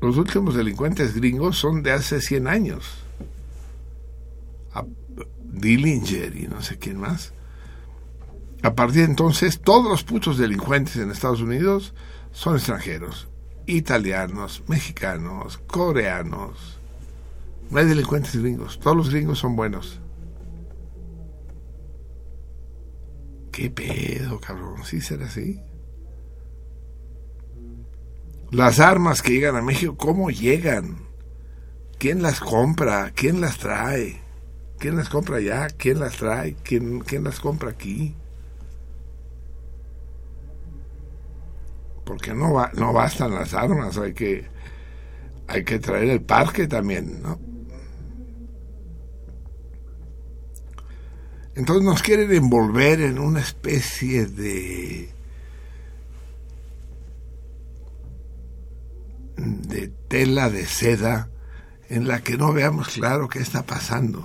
[0.00, 2.84] los últimos delincuentes gringos son de hace 100 años.
[4.72, 4.84] A
[5.42, 7.32] Dillinger y no sé quién más.
[8.62, 11.94] A partir de entonces, todos los putos delincuentes en Estados Unidos
[12.30, 13.28] son extranjeros.
[13.66, 16.77] Italianos, mexicanos, coreanos.
[17.70, 18.78] No hay delincuentes gringos.
[18.80, 20.00] Todos los gringos son buenos.
[23.52, 24.84] ¿Qué pedo, cabrón?
[24.84, 25.60] ¿Sí será así?
[28.50, 31.08] Las armas que llegan a México, ¿cómo llegan?
[31.98, 33.12] ¿Quién las compra?
[33.14, 34.20] ¿Quién las trae?
[34.78, 35.66] ¿Quién las compra allá?
[35.76, 36.54] ¿Quién las trae?
[36.62, 38.14] ¿Quién, quién las compra aquí?
[42.04, 44.46] Porque no, va, no bastan las armas, hay que,
[45.46, 47.47] hay que traer el parque también, ¿no?
[51.58, 55.12] Entonces nos quieren envolver en una especie de
[59.36, 61.28] de tela de seda
[61.88, 64.24] en la que no veamos claro qué está pasando.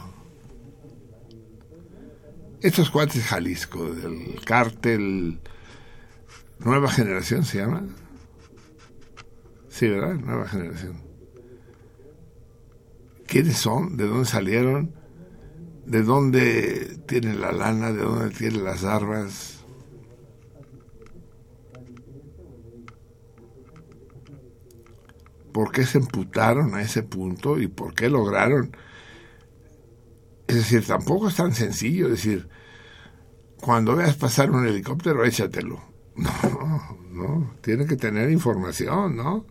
[2.61, 5.39] Estos cuates Jalisco, del cártel
[6.59, 7.81] Nueva Generación se llama.
[9.69, 10.13] Sí, ¿verdad?
[10.13, 11.01] Nueva Generación.
[13.25, 13.97] ¿Quiénes son?
[13.97, 15.02] ¿De dónde salieron?
[15.85, 17.91] ¿De dónde tienen la lana?
[17.91, 19.53] ¿De dónde tienen las armas?
[25.53, 28.75] por qué se emputaron a ese punto y por qué lograron.
[30.47, 32.49] Es decir, tampoco es tan sencillo decir,
[33.61, 35.81] cuando veas pasar un helicóptero, échatelo.
[36.15, 39.45] No, no, tiene que tener información, ¿no?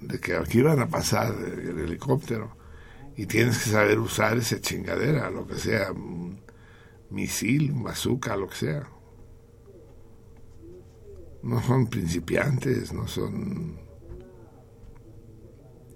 [0.00, 2.56] De que aquí van a pasar el helicóptero
[3.20, 5.92] y tienes que saber usar esa chingadera, lo que sea,
[7.10, 8.88] misil, bazooka, lo que sea
[11.42, 13.78] no son principiantes, no son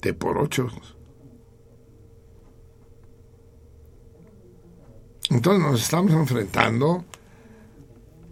[0.03, 0.69] de por ocho.
[5.31, 7.07] Entonces nos estamos enfrentando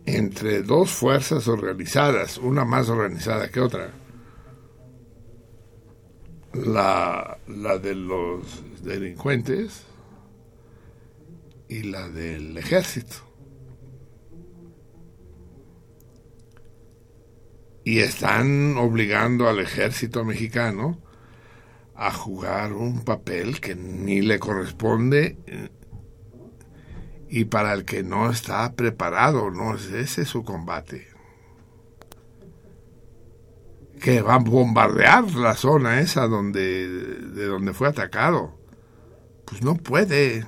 [0.04, 4.01] entre dos fuerzas organizadas, una más organizada que otra.
[6.54, 9.84] La, la de los delincuentes
[11.68, 13.32] y la del ejército.
[17.84, 21.00] y están obligando al ejército mexicano
[21.94, 25.36] a jugar un papel que ni le corresponde
[27.28, 31.11] y para el que no está preparado, no es ese su combate.
[34.02, 38.58] Que van a bombardear la zona esa donde de donde fue atacado.
[39.44, 40.46] Pues no puede.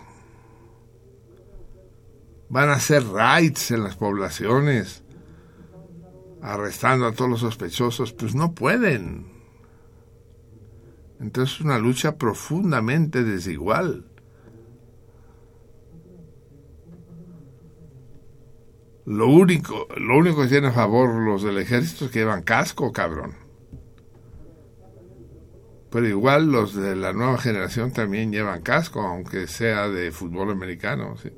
[2.49, 5.05] Van a hacer raids en las poblaciones
[6.45, 9.27] arrestando a todos los sospechosos, pues no pueden.
[11.19, 14.05] Entonces es una lucha profundamente desigual.
[19.07, 22.93] Lo único, lo único que tiene a favor los del ejército es que llevan casco,
[22.93, 23.44] cabrón.
[25.95, 31.17] Pero igual los de la nueva generación también llevan casco, aunque sea de fútbol americano.
[31.17, 31.31] ¿sí?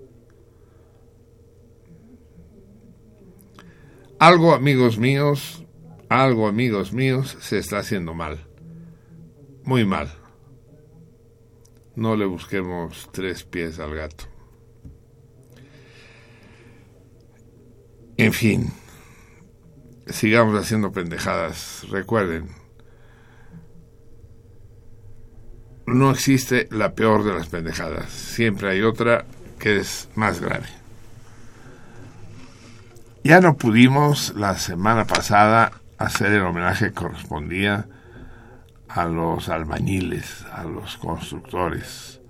[4.18, 5.62] Algo, amigos míos,
[6.08, 8.46] algo, amigos míos, se está haciendo mal.
[9.62, 10.10] Muy mal.
[11.94, 14.24] No le busquemos tres pies al gato.
[18.16, 18.72] En fin,
[20.06, 21.86] sigamos haciendo pendejadas.
[21.90, 22.48] Recuerden,
[25.86, 28.10] no existe la peor de las pendejadas.
[28.10, 29.24] Siempre hay otra
[29.58, 30.66] que es más grave.
[33.24, 37.86] Ya no pudimos la semana pasada hacer el homenaje que correspondía
[38.88, 42.20] a los albañiles, a los constructores.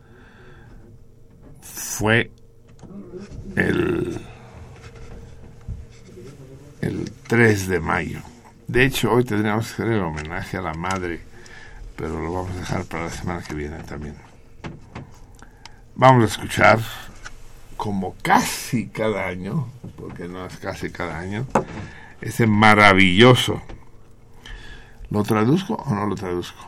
[1.60, 2.30] Fue
[3.56, 4.18] el,
[6.80, 8.20] el 3 de mayo.
[8.66, 11.20] De hecho, hoy tendríamos que hacer el homenaje a la madre,
[11.96, 14.16] pero lo vamos a dejar para la semana que viene también.
[15.94, 16.78] Vamos a escuchar
[17.76, 21.46] como casi cada año, porque no es casi cada año,
[22.20, 23.62] ese maravilloso.
[25.10, 26.60] ¿Lo traduzco o no lo traduzco?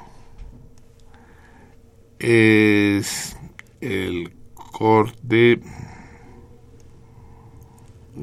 [2.19, 3.37] Es
[3.81, 5.61] el corte.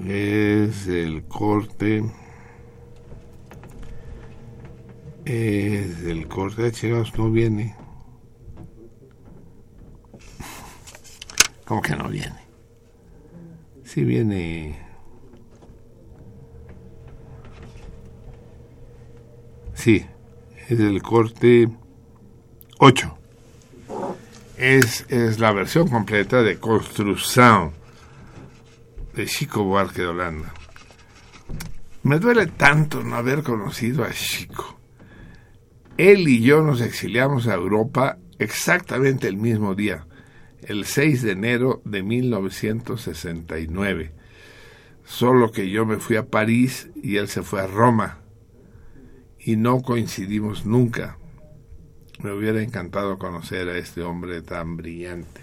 [0.08, 2.04] Es el corte.
[5.26, 7.76] Es el corte de Chegados no viene.
[11.66, 12.40] ¿Cómo que no viene?
[13.84, 14.80] Sí viene.
[19.74, 20.06] Sí,
[20.68, 21.70] es el corte
[22.78, 23.18] 8.
[24.58, 27.74] Es, es la versión completa de Construcción
[29.16, 30.54] de Chico Buarque de Holanda.
[32.04, 34.75] Me duele tanto no haber conocido a Chico.
[35.98, 40.06] Él y yo nos exiliamos a Europa exactamente el mismo día,
[40.62, 44.12] el 6 de enero de 1969.
[45.06, 48.18] Solo que yo me fui a París y él se fue a Roma.
[49.40, 51.18] Y no coincidimos nunca.
[52.22, 55.40] Me hubiera encantado conocer a este hombre tan brillante.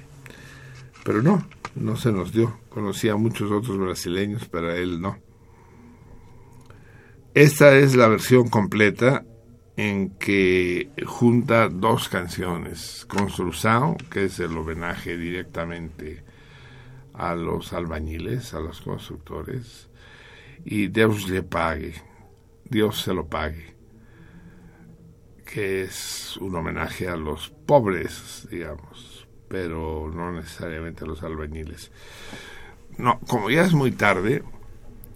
[1.02, 2.58] Pero no, no se nos dio.
[2.68, 5.16] Conocí a muchos otros brasileños, pero a él no.
[7.32, 9.24] Esta es la versión completa
[9.82, 16.22] en que junta dos canciones, Construção, que es el homenaje directamente
[17.14, 19.88] a los albañiles, a los constructores,
[20.64, 21.94] y Deus le pague,
[22.64, 23.74] Dios se lo pague,
[25.44, 31.90] que es un homenaje a los pobres, digamos, pero no necesariamente a los albañiles.
[32.98, 34.44] No, como ya es muy tarde,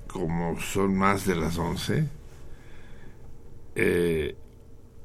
[0.08, 2.08] como son más de las 11,
[3.76, 4.36] eh,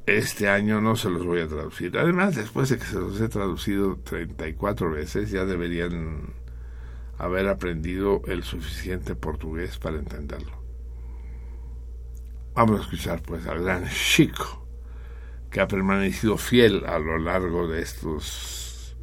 [0.05, 1.97] este año no se los voy a traducir.
[1.97, 6.33] Además, después de que se los he traducido 34 veces, ya deberían
[7.17, 10.59] haber aprendido el suficiente portugués para entenderlo.
[12.53, 14.65] Vamos a escuchar pues al gran Chico,
[15.49, 18.97] que ha permanecido fiel a lo largo de estos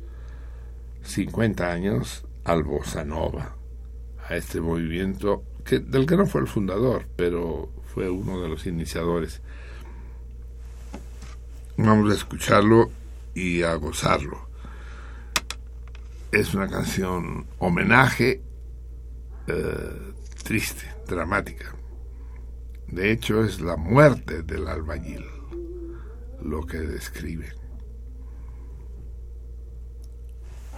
[1.02, 3.56] 50 años al bossa nova,
[4.28, 8.66] a este movimiento que, del que no fue el fundador, pero fue uno de los
[8.66, 9.42] iniciadores.
[11.80, 12.90] Vamos a escucharlo
[13.34, 14.48] y a gozarlo.
[16.32, 18.42] Es una canción homenaje
[19.46, 20.12] eh,
[20.42, 21.76] triste, dramática.
[22.88, 25.24] De hecho, es la muerte del albañil
[26.42, 27.52] lo que describe.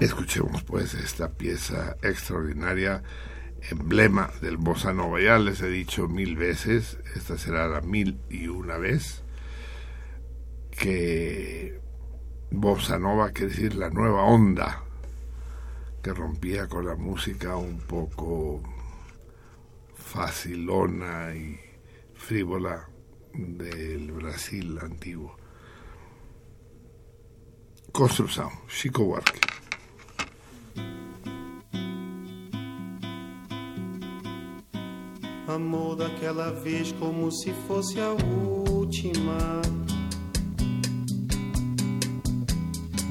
[0.00, 3.02] Escuchemos pues esta pieza extraordinaria,
[3.70, 5.18] emblema del bossa nova.
[5.18, 9.22] Ya les he dicho mil veces, esta será la mil y una vez,
[10.80, 11.78] que
[12.50, 14.82] bossa nova quiere decir la nueva onda
[16.02, 18.62] que rompía con la música un poco
[19.94, 21.60] facilona y
[22.14, 22.88] frívola
[23.34, 25.36] del Brasil antiguo.
[27.92, 29.40] Construção, Chico Buarque.
[35.46, 39.60] Amor daquela vez como se fosse a última.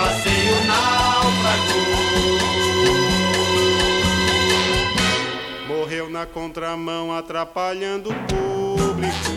[0.00, 1.80] passeio náufrago.
[5.68, 9.30] Morreu na contramão, atrapalhando o público.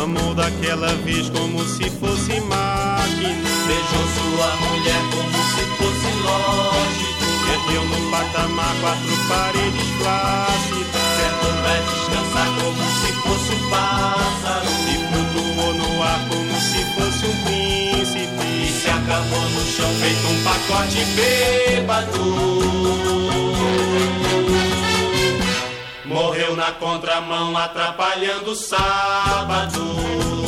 [0.00, 3.48] Amou daquela vez como se fosse máquina.
[3.66, 7.17] Beijou sua mulher como se fosse lógico.
[7.52, 11.02] Ergueu no patamar quatro paredes plácidas.
[11.18, 14.70] Sentou pra descansar como se fosse um pássaro.
[14.88, 18.46] E flutuou no ar como se fosse um príncipe.
[18.46, 22.24] E se acabou no chão feito um pacote bêbado.
[26.04, 30.47] Morreu na contramão, atrapalhando o sábado.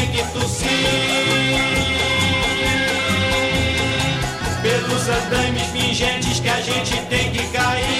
[0.00, 0.68] Tem que tossir.
[4.62, 7.99] Pelos andames pingentes que a gente tem que cair.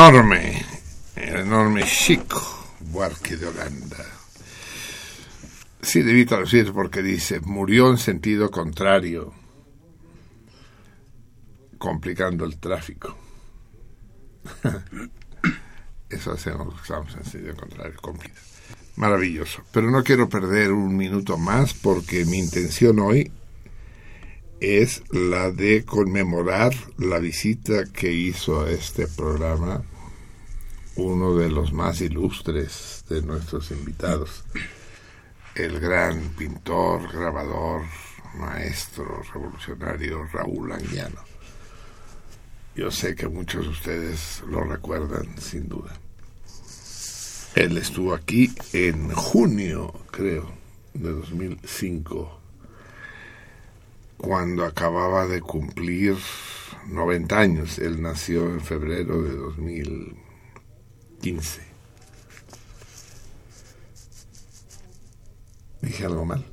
[0.00, 0.64] Enorme,
[1.14, 2.40] el enorme Chico
[2.90, 4.02] Buarque de Holanda.
[5.82, 9.34] Sí, debí traducir porque dice, murió en sentido contrario,
[11.76, 13.14] complicando el tráfico.
[16.08, 18.40] Eso hacemos, usamos en sentido contrario, complica.
[18.96, 19.64] Maravilloso.
[19.70, 23.30] Pero no quiero perder un minuto más porque mi intención hoy
[24.60, 29.82] es la de conmemorar la visita que hizo a este programa
[30.96, 34.44] uno de los más ilustres de nuestros invitados,
[35.54, 37.82] el gran pintor, grabador,
[38.34, 41.20] maestro, revolucionario Raúl Anguiano.
[42.74, 45.98] Yo sé que muchos de ustedes lo recuerdan, sin duda.
[47.56, 50.52] Él estuvo aquí en junio, creo,
[50.94, 52.40] de 2005,
[54.16, 56.16] cuando acababa de cumplir
[56.86, 57.78] 90 años.
[57.78, 59.36] Él nació en febrero de
[61.20, 61.60] 2015.
[65.82, 66.44] ¿Dije algo mal?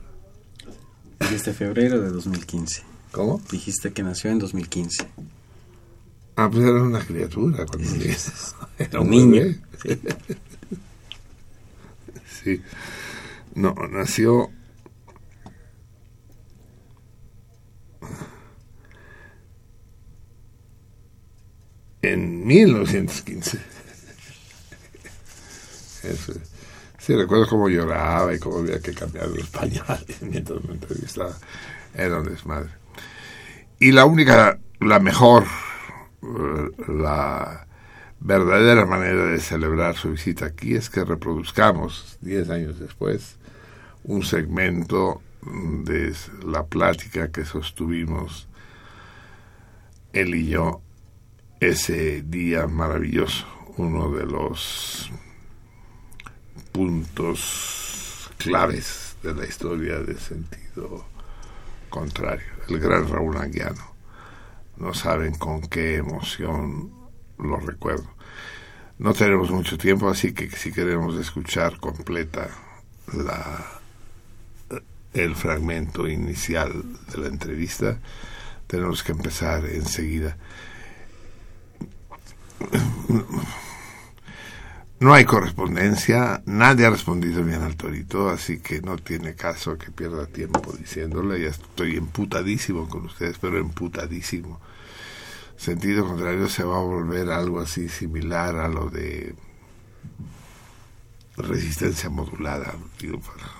[1.19, 2.83] Dijiste febrero de 2015.
[3.11, 3.41] ¿Cómo?
[3.49, 5.07] Dijiste que nació en 2015.
[6.35, 7.89] Ah, pues era una criatura cuando
[8.77, 9.31] Era un Niño.
[9.41, 9.59] bebé.
[12.43, 12.61] Sí.
[13.55, 14.51] No, nació.
[22.01, 23.59] En 1915.
[26.09, 26.33] Eso.
[26.97, 31.37] Sí, recuerdo cómo lloraba y cómo había que cambiar los pañales mientras me entrevistaba.
[31.93, 32.69] Era un desmadre.
[33.79, 35.43] Y la única, la mejor,
[36.23, 37.67] eh, la
[38.19, 43.37] verdadera manera de celebrar su visita aquí es que reproduzcamos, 10 años después,
[44.03, 45.21] un segmento
[45.83, 46.13] de
[46.45, 48.47] la plática que sostuvimos
[50.13, 50.81] él y yo
[51.59, 53.45] ese día maravilloso,
[53.77, 55.11] uno de los
[56.77, 61.07] puntos claves de la historia de sentido
[61.89, 63.95] contrario, el gran Raúl Anguiano.
[64.77, 66.91] No saben con qué emoción
[67.39, 68.07] lo recuerdo.
[68.99, 72.47] No tenemos mucho tiempo, así que si queremos escuchar completa
[75.15, 77.97] el fragmento inicial de la entrevista,
[78.67, 80.37] tenemos que empezar enseguida.
[84.99, 89.91] No hay correspondencia, nadie ha respondido bien al torito, así que no tiene caso que
[89.91, 91.39] pierda tiempo diciéndole.
[91.41, 94.59] Ya estoy emputadísimo con ustedes, pero emputadísimo.
[95.55, 99.35] Sentido contrario se va a volver algo así similar a lo de
[101.37, 103.51] resistencia modulada, digo, para-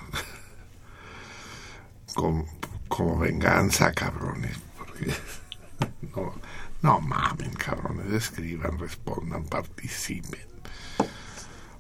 [2.88, 5.12] como, venganza, cabrones, porque
[6.16, 6.34] no,
[6.82, 10.47] no mamen, cabrones, escriban, respondan, participen.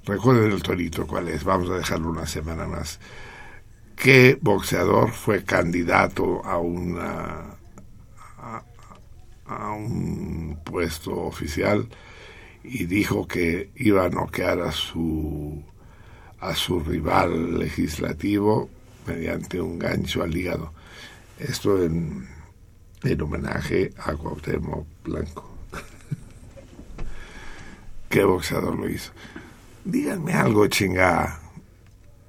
[0.07, 2.97] Recuerden el torito cuál es, vamos a dejarlo una semana más.
[3.97, 7.57] ¿Qué boxeador fue candidato a una
[9.47, 11.89] a un puesto oficial
[12.63, 15.61] y dijo que iba a noquear a su
[16.39, 18.69] a su rival legislativo
[19.05, 20.71] mediante un gancho al hígado.
[21.39, 22.27] Esto en,
[23.03, 25.57] en homenaje a Cuauhtémoc Blanco.
[28.09, 29.11] ¿Qué boxeador lo hizo?
[29.87, 31.39] Díganme algo, chinga.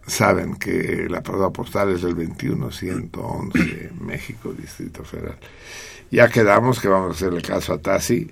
[0.06, 5.38] Saben que la prueba postal es del 21111, México, Distrito Federal.
[6.08, 8.30] Ya quedamos que vamos a hacerle caso a Tassi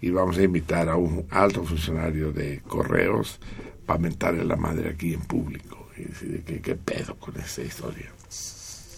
[0.00, 3.40] y vamos a invitar a un alto funcionario de correos
[3.84, 5.88] para mentarle la madre aquí en público.
[5.96, 8.12] Y decir, ¿qué, qué pedo con esta historia?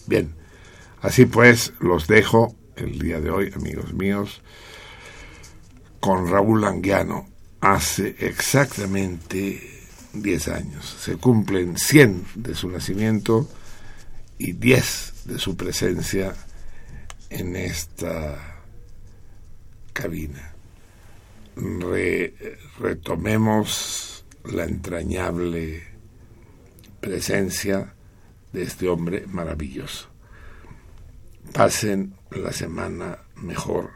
[0.05, 0.31] Bien,
[1.01, 4.43] así pues, los dejo el día de hoy, amigos míos,
[5.99, 7.30] con Raúl Anguiano.
[7.61, 9.81] Hace exactamente
[10.13, 10.97] 10 años.
[10.99, 13.47] Se cumplen 100 de su nacimiento
[14.37, 16.35] y 10 de su presencia
[17.29, 18.57] en esta
[19.93, 20.53] cabina.
[21.55, 25.83] Re- retomemos la entrañable
[26.99, 27.93] presencia
[28.53, 30.07] de este hombre maravilloso.
[31.53, 33.91] Pasen la semana mejor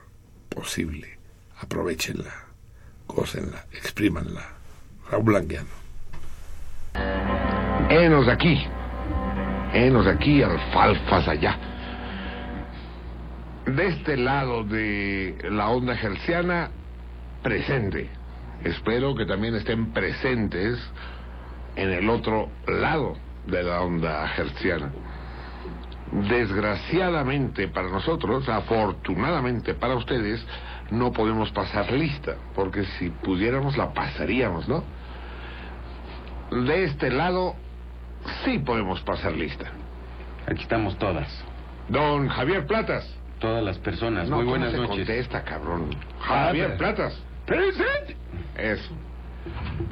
[0.50, 1.18] posible.
[1.58, 2.45] Aprovechenla,
[3.16, 4.42] gócenla, exprímanla.
[5.10, 5.70] Raúl Languiano.
[7.90, 8.66] Henos aquí.
[9.74, 11.58] Henos aquí, alfalfas allá.
[13.66, 16.70] De este lado de la onda herciana,
[17.42, 18.10] presente.
[18.64, 20.80] Espero que también estén presentes
[21.76, 23.16] en el otro lado
[23.48, 24.92] de la onda herciana.
[26.12, 30.46] Desgraciadamente para nosotros, afortunadamente para ustedes,
[30.92, 34.84] no podemos pasar lista, porque si pudiéramos la pasaríamos, ¿no?
[36.52, 37.56] De este lado,
[38.44, 39.66] sí podemos pasar lista.
[40.48, 41.28] Aquí estamos todas.
[41.90, 43.08] Don Javier Platas.
[43.40, 44.30] Todas las personas.
[44.30, 44.96] No, Muy ¿cómo buenas se noches.
[44.98, 45.90] contesta, cabrón.
[46.22, 47.20] Javier Platas.
[47.46, 48.16] Presente.
[48.58, 48.94] Eso.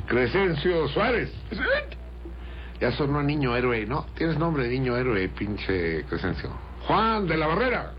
[0.07, 1.31] Crescencio Suárez.
[2.79, 4.05] Ya sonó a niño héroe, ¿no?
[4.15, 6.49] Tienes nombre de niño héroe, pinche Crescencio.
[6.87, 7.93] Juan de la Barrera.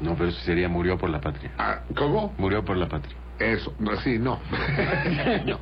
[0.00, 1.52] No, pero eso sería murió por la patria.
[1.58, 2.34] Ah, ¿Cómo?
[2.38, 3.14] Murió por la patria.
[3.38, 4.38] Eso, no, sí, no.
[5.46, 5.58] No.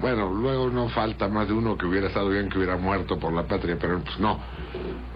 [0.00, 3.34] Bueno, luego no falta más de uno que hubiera estado bien que hubiera muerto por
[3.34, 4.40] la patria, pero pues no.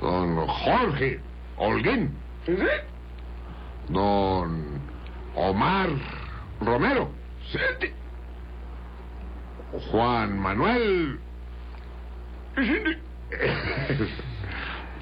[0.01, 1.21] Don Jorge
[1.57, 2.11] Holguín.
[3.89, 4.81] Don
[5.35, 5.89] Omar
[6.61, 7.11] Romero.
[9.91, 11.19] Juan Manuel.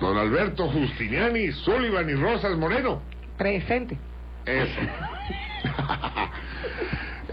[0.00, 3.02] Don Alberto Justiniani, Sullivan y Rosas Moreno.
[3.42, 3.98] Presente.
[4.46, 4.80] Eso.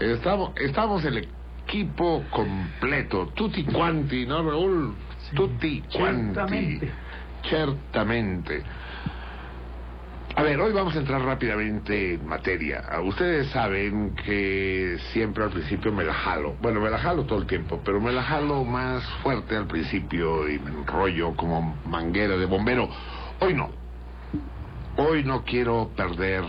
[0.00, 1.28] estamos, estamos el
[1.68, 3.28] equipo completo.
[3.28, 4.96] Tutti quanti, ¿no, Raúl?
[5.36, 6.34] Tutti quanti.
[6.34, 6.90] Certamente.
[7.48, 8.62] Certamente.
[10.34, 12.82] A ver, hoy vamos a entrar rápidamente en materia.
[12.90, 16.56] Ah, Ustedes saben que siempre al principio me la jalo.
[16.60, 20.48] Bueno, me la jalo todo el tiempo, pero me la jalo más fuerte al principio
[20.48, 22.88] y me enrollo como manguera de bombero.
[23.38, 23.79] Hoy no.
[24.96, 26.44] Hoy no quiero perder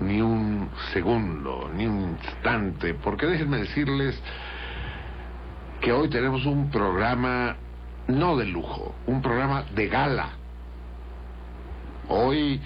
[0.00, 4.20] ni un segundo, ni un instante, porque déjenme decirles
[5.80, 7.56] que hoy tenemos un programa
[8.08, 10.30] no de lujo, un programa de gala.
[12.08, 12.60] Hoy,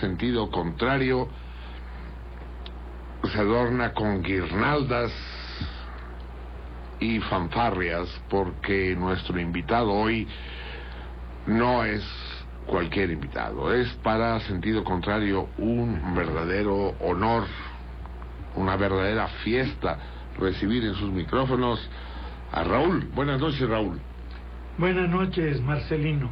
[0.00, 1.28] sentido contrario,
[3.24, 5.12] se adorna con guirnaldas
[7.00, 10.26] y fanfarrias porque nuestro invitado hoy
[11.46, 12.02] no es
[12.66, 17.44] cualquier invitado, es para sentido contrario un verdadero honor,
[18.56, 19.98] una verdadera fiesta
[20.38, 21.88] recibir en sus micrófonos
[22.52, 23.08] a Raúl.
[23.14, 24.00] Buenas noches, Raúl.
[24.78, 26.30] Buenas noches, Marcelino.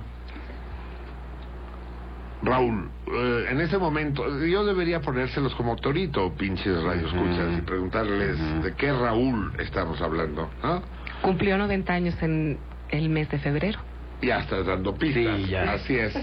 [2.43, 8.75] Raúl, eh, en ese momento, yo debería ponérselos como torito, pinches radioescuchas, y preguntarles de
[8.75, 10.83] qué Raúl estamos hablando, ¿no?
[11.23, 12.59] Cumplió 90 años en
[12.91, 13.79] el mes de febrero.
[14.25, 15.37] Ya estás dando pistas.
[15.37, 15.73] Sí, ya.
[15.73, 16.15] Así es.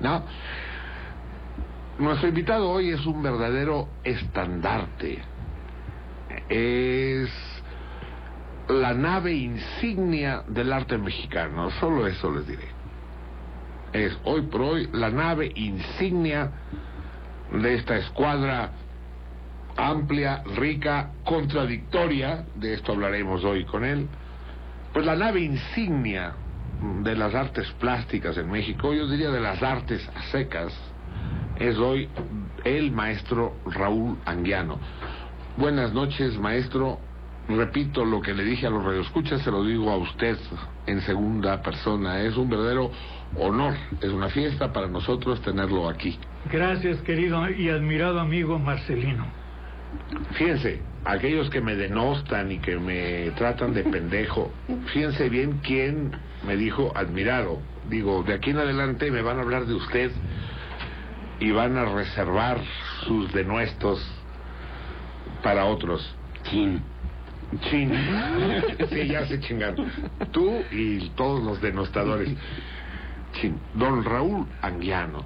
[0.00, 0.24] ¿No?
[1.98, 5.18] Nuestro invitado hoy es un verdadero estandarte.
[6.48, 7.30] Es
[8.68, 11.70] la nave insignia del arte mexicano.
[11.72, 12.68] Solo eso les diré.
[13.92, 16.50] Es hoy por hoy la nave insignia
[17.52, 18.72] de esta escuadra
[19.76, 22.46] amplia, rica, contradictoria.
[22.54, 24.08] De esto hablaremos hoy con él.
[24.94, 26.34] Pues la nave insignia
[27.02, 30.72] de las artes plásticas en México, yo diría de las artes secas,
[31.58, 32.08] es hoy
[32.64, 34.78] el maestro Raúl Anguiano.
[35.56, 36.98] Buenas noches, maestro.
[37.48, 40.36] Repito lo que le dije a los radioescuchas, se lo digo a usted
[40.86, 42.20] en segunda persona.
[42.22, 42.90] Es un verdadero
[43.36, 46.18] honor, es una fiesta para nosotros tenerlo aquí.
[46.50, 49.26] Gracias, querido y admirado amigo Marcelino.
[50.32, 54.52] Fíjense, aquellos que me denostan y que me tratan de pendejo,
[54.92, 56.12] fíjense bien quién
[56.46, 57.60] me dijo admirado.
[57.88, 60.12] Digo, de aquí en adelante me van a hablar de usted
[61.40, 62.60] y van a reservar
[63.06, 64.00] sus denuestos
[65.42, 66.14] para otros.
[66.44, 66.82] Chin.
[67.68, 67.92] Chin.
[68.90, 69.90] Sí, ya se chingaron.
[70.30, 72.30] Tú y todos los denostadores.
[73.40, 73.58] Chin.
[73.74, 75.24] Don Raúl Anguiano.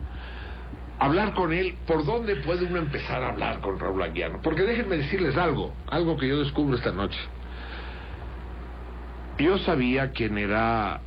[0.99, 4.41] Hablar con él, ¿por dónde puede uno empezar a hablar con Raúl Anguiano?
[4.43, 7.19] Porque déjenme decirles algo, algo que yo descubro esta noche.
[9.39, 11.01] Yo sabía quién era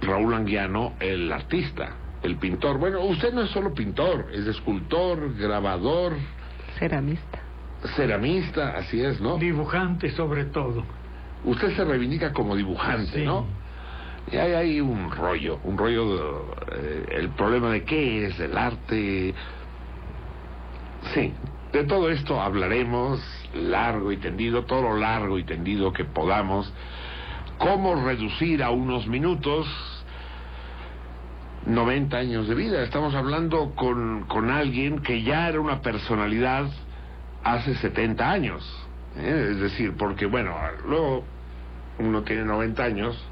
[0.00, 1.90] Raúl Anguiano, el artista,
[2.24, 2.78] el pintor.
[2.78, 6.14] Bueno, usted no es solo pintor, es escultor, grabador,
[6.78, 7.38] Ceramista.
[7.94, 9.36] ceramista, así es, ¿no?
[9.38, 10.82] Dibujante sobre todo.
[11.44, 13.24] Usted se reivindica como dibujante, Sí.
[13.24, 13.46] ¿no?
[14.30, 19.34] Y hay ahí un rollo, un rollo, eh, el problema de qué es el arte.
[21.12, 21.32] Sí,
[21.72, 23.20] de todo esto hablaremos
[23.54, 26.72] largo y tendido, todo lo largo y tendido que podamos.
[27.58, 29.66] Cómo reducir a unos minutos
[31.66, 32.82] 90 años de vida.
[32.82, 36.66] Estamos hablando con, con alguien que ya era una personalidad
[37.44, 38.86] hace 70 años.
[39.16, 39.48] ¿eh?
[39.52, 40.54] Es decir, porque bueno,
[40.86, 41.24] luego
[41.98, 43.24] uno tiene 90 años,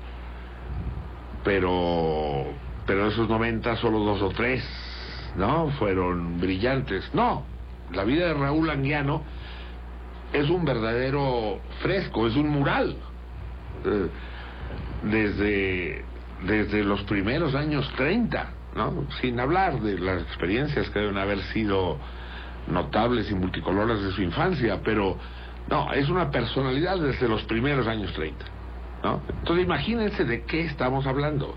[1.45, 2.47] pero
[2.87, 4.65] pero esos 90 solo dos o tres,
[5.37, 5.71] ¿no?
[5.79, 7.09] Fueron brillantes.
[7.15, 7.45] No,
[7.93, 9.23] la vida de Raúl Anguiano
[10.33, 12.97] es un verdadero fresco, es un mural.
[13.85, 14.09] Eh,
[15.05, 16.05] desde
[16.43, 19.07] desde los primeros años 30, ¿no?
[19.21, 21.99] Sin hablar de las experiencias que deben haber sido
[22.67, 25.17] notables y multicoloras de su infancia, pero
[25.69, 28.45] no, es una personalidad desde los primeros años 30,
[29.03, 29.21] ¿no?
[29.29, 31.55] Entonces imagínense de qué estamos hablando.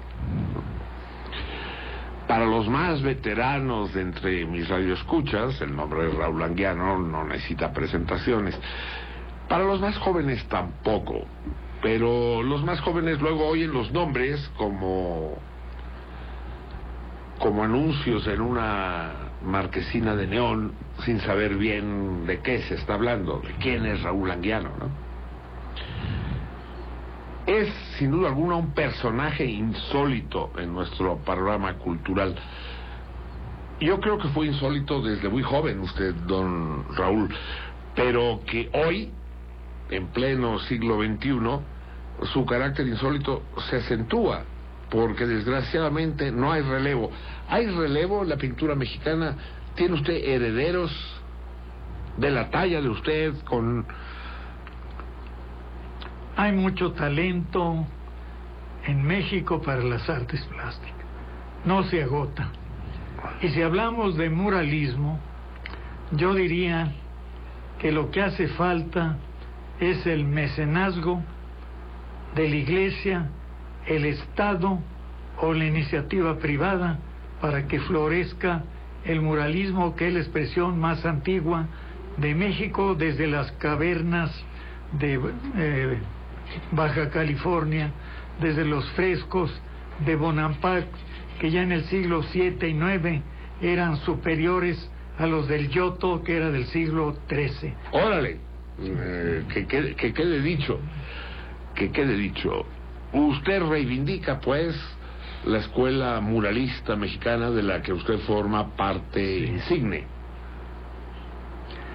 [2.27, 8.57] Para los más veteranos entre mis radioescuchas, el nombre de Raúl Anguiano no necesita presentaciones.
[9.49, 11.25] Para los más jóvenes tampoco,
[11.81, 15.37] pero los más jóvenes luego oyen los nombres como
[17.39, 19.11] como anuncios en una
[19.43, 20.71] marquesina de neón
[21.03, 25.12] sin saber bien de qué se está hablando, de quién es Raúl Anguiano, ¿no?
[27.45, 27.67] Es
[27.97, 32.35] sin duda alguna un personaje insólito en nuestro panorama cultural.
[33.81, 37.29] Yo creo que fue insólito desde muy joven usted, don Raúl,
[37.95, 39.11] pero que hoy
[39.89, 44.43] en pleno siglo XXI, su carácter insólito se acentúa,
[44.89, 47.11] porque desgraciadamente no hay relevo.
[47.49, 49.35] ¿Hay relevo en la pintura mexicana?
[49.75, 50.91] ¿Tiene usted herederos
[52.17, 53.85] de la talla de usted con...
[56.35, 57.85] Hay mucho talento
[58.85, 61.05] en México para las artes plásticas.
[61.65, 62.49] No se agota.
[63.41, 65.19] Y si hablamos de muralismo,
[66.11, 66.91] yo diría
[67.79, 69.17] que lo que hace falta
[69.79, 71.21] es el mecenazgo
[72.35, 73.29] de la iglesia,
[73.85, 74.79] el Estado
[75.39, 76.99] o la iniciativa privada
[77.41, 78.63] para que florezca
[79.05, 81.67] el muralismo que es la expresión más antigua
[82.17, 84.31] de México desde las cavernas
[84.93, 85.19] de
[85.57, 85.97] eh,
[86.71, 87.91] Baja California,
[88.41, 89.51] desde los frescos
[90.05, 90.85] de Bonampak,
[91.39, 93.21] que ya en el siglo 7 y 9
[93.61, 94.89] eran superiores
[95.19, 97.73] a los del Giotto, que era del siglo XIII.
[97.91, 98.37] Órale,
[98.81, 100.79] eh, que, quede- que quede dicho,
[101.75, 102.65] que quede dicho.
[103.13, 104.75] Usted reivindica, pues,
[105.45, 110.05] la escuela muralista mexicana de la que usted forma parte insigne.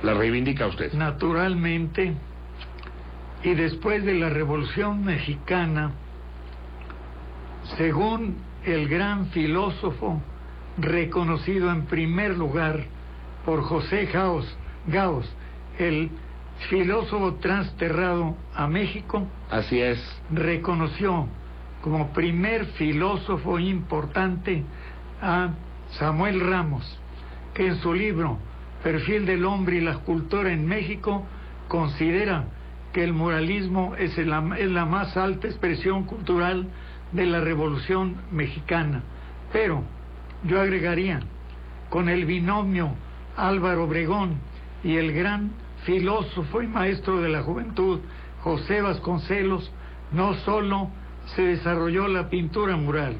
[0.05, 0.93] La reivindica usted.
[0.93, 2.15] Naturalmente,
[3.43, 5.93] y después de la Revolución Mexicana,
[7.77, 10.21] según el gran filósofo
[10.79, 12.85] reconocido en primer lugar
[13.45, 14.47] por José Gaos,
[14.87, 15.31] Gaos
[15.79, 16.11] el
[16.69, 19.99] filósofo transterrado a México, Así es.
[20.31, 21.29] reconoció
[21.83, 24.65] como primer filósofo importante
[25.23, 25.51] a
[25.91, 26.99] Samuel Ramos,
[27.55, 28.39] que en su libro
[28.83, 31.25] Perfil del hombre y la cultura en México
[31.69, 32.45] considera
[32.93, 36.69] que el muralismo es la, es la más alta expresión cultural
[37.13, 39.03] de la Revolución Mexicana.
[39.53, 39.83] Pero
[40.45, 41.21] yo agregaría,
[41.91, 42.93] con el binomio
[43.37, 44.41] Álvaro Obregón
[44.85, 45.53] y el gran
[45.85, 48.01] filósofo y maestro de la juventud,
[48.43, 49.71] José Vasconcelos,
[50.13, 50.91] no solo
[51.35, 53.17] se desarrolló la pintura mural,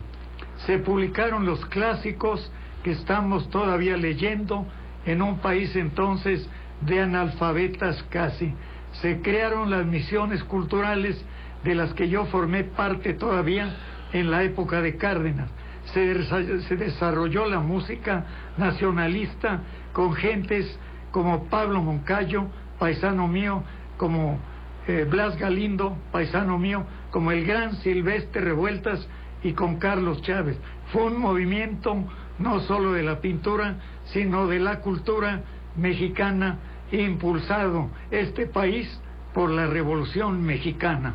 [0.67, 2.51] se publicaron los clásicos
[2.83, 4.67] que estamos todavía leyendo
[5.05, 6.49] en un país entonces
[6.81, 8.53] de analfabetas casi.
[9.01, 11.23] Se crearon las misiones culturales
[11.65, 13.75] de las que yo formé parte todavía
[14.13, 15.49] en la época de Cárdenas.
[15.93, 18.25] Se, desa- se desarrolló la música
[18.57, 19.61] nacionalista
[19.93, 20.79] con gentes
[21.11, 22.47] como Pablo Moncayo,
[22.79, 23.63] paisano mío,
[23.97, 24.39] como
[24.87, 29.07] eh, Blas Galindo, paisano mío, como el gran Silvestre Revueltas
[29.43, 30.59] y con Carlos Chávez.
[30.93, 31.97] Fue un movimiento
[32.39, 33.77] no solo de la pintura,
[34.13, 35.43] sino de la cultura
[35.77, 36.59] mexicana,
[36.93, 39.01] impulsado este país
[39.35, 41.15] por la Revolución Mexicana.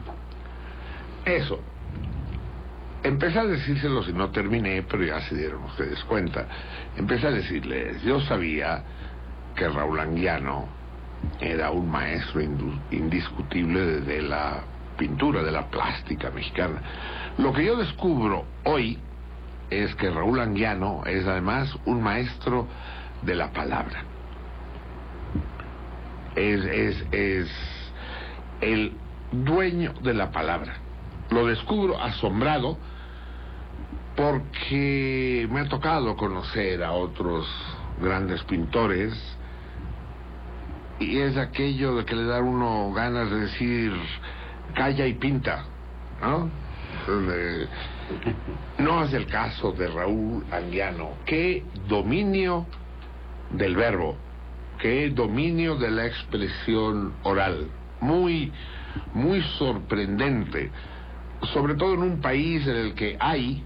[1.25, 1.59] Eso.
[3.03, 6.47] Empecé a decírselos y no terminé, pero ya se dieron ustedes cuenta.
[6.95, 8.81] Empecé a decirles, yo sabía
[9.55, 10.67] que Raúl Anguiano
[11.39, 12.41] era un maestro
[12.91, 14.61] indiscutible de la
[14.97, 16.81] pintura, de la plástica mexicana.
[17.37, 18.97] Lo que yo descubro hoy
[19.69, 22.67] es que Raúl Anguiano es además un maestro
[23.21, 24.12] de la palabra.
[26.35, 27.49] Es, es, es
[28.61, 28.93] el
[29.31, 30.75] dueño de la palabra.
[31.29, 32.77] Lo descubro asombrado
[34.15, 37.47] porque me ha tocado conocer a otros
[38.01, 39.13] grandes pintores
[40.99, 43.93] y es aquello de que le da uno ganas de decir
[44.75, 45.65] calla y pinta,
[46.21, 46.49] ¿no?
[47.07, 47.67] Eh,
[48.77, 51.13] No es el caso de Raúl Anguiano.
[51.25, 52.65] Qué dominio
[53.51, 54.15] del verbo,
[54.83, 57.69] qué dominio de la expresión oral.
[58.01, 58.51] Muy,
[59.13, 60.69] muy sorprendente.
[61.53, 63.63] Sobre todo en un país en el que hay,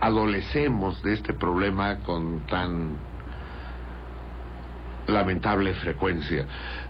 [0.00, 2.96] adolecemos de este problema con tan
[5.06, 6.46] lamentable frecuencia.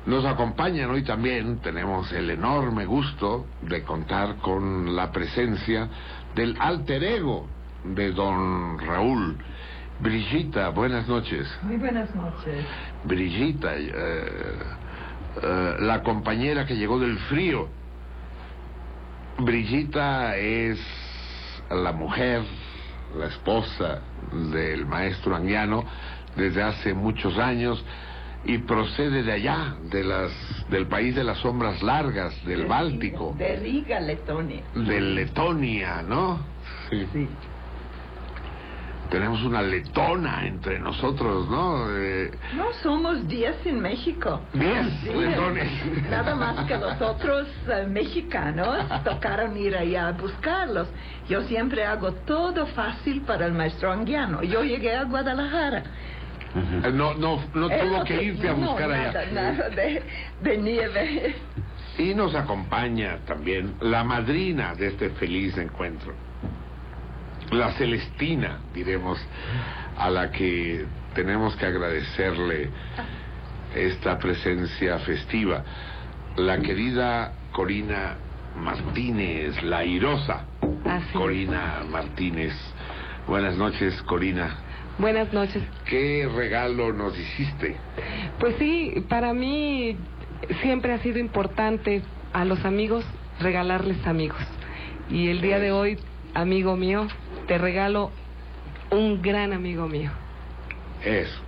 [0.06, 5.86] Nos acompañan hoy también, tenemos el enorme gusto de contar con la presencia
[6.34, 7.46] del alter ego
[7.84, 9.36] de don Raúl.
[10.00, 11.48] Brigita, buenas noches.
[11.62, 12.64] Muy buenas noches.
[13.04, 13.90] Brigita, eh,
[15.42, 17.68] eh, la compañera que llegó del frío.
[19.38, 20.78] Brigita es
[21.70, 22.42] la mujer,
[23.16, 24.00] la esposa
[24.52, 25.84] del maestro Anguiano
[26.36, 27.84] desde hace muchos años
[28.44, 30.30] y procede de allá, de las,
[30.70, 34.62] del país de las sombras largas, del Báltico, De Riga, Letonia.
[34.74, 36.38] de Letonia, ¿no?
[36.88, 37.28] Sí.
[39.10, 41.86] Tenemos una letona entre nosotros, ¿no?
[41.96, 44.40] Eh, No somos días en México.
[44.52, 45.70] Diez Sí, letones.
[46.10, 50.88] Nada más que los otros eh, mexicanos tocaron ir allá a buscarlos.
[51.28, 54.42] Yo siempre hago todo fácil para el maestro Anguiano.
[54.42, 55.84] Yo llegué a Guadalajara.
[56.92, 59.32] no, no, no Eh, tuvo no que irte a no, buscar nada, allá.
[59.32, 60.02] nada de,
[60.42, 61.34] de nieve.
[61.96, 66.12] Y nos acompaña también la madrina de este feliz encuentro,
[67.50, 69.18] la Celestina, diremos,
[69.96, 70.84] a la que
[71.14, 72.70] tenemos que agradecerle
[73.74, 75.64] esta presencia festiva,
[76.36, 78.16] la querida Corina
[78.56, 80.44] Martínez, la irosa
[81.12, 82.52] Corina Martínez.
[83.26, 84.56] Buenas noches, Corina.
[84.98, 85.62] Buenas noches.
[85.84, 87.76] ¿Qué regalo nos hiciste?
[88.40, 89.96] Pues sí, para mí
[90.62, 92.02] siempre ha sido importante
[92.32, 93.04] a los amigos
[93.40, 94.40] regalarles amigos.
[95.10, 95.98] Y el día de hoy,
[96.34, 97.06] amigo mío,
[97.48, 98.12] te regalo
[98.90, 100.10] un gran amigo mío.
[101.04, 101.40] Eso,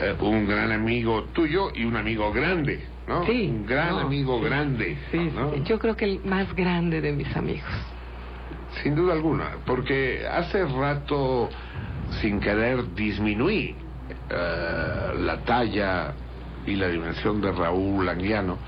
[0.00, 3.24] eh, un gran amigo tuyo y un amigo grande, ¿no?
[3.26, 4.98] Sí, Un gran no, amigo sí, grande.
[5.10, 5.56] Sí, ¿no?
[5.64, 7.70] yo creo que el más grande de mis amigos.
[8.82, 11.48] Sin duda alguna, porque hace rato,
[12.20, 13.74] sin querer, disminuí
[14.30, 16.12] eh, la talla
[16.66, 18.58] y la dimensión de Raúl Anguiano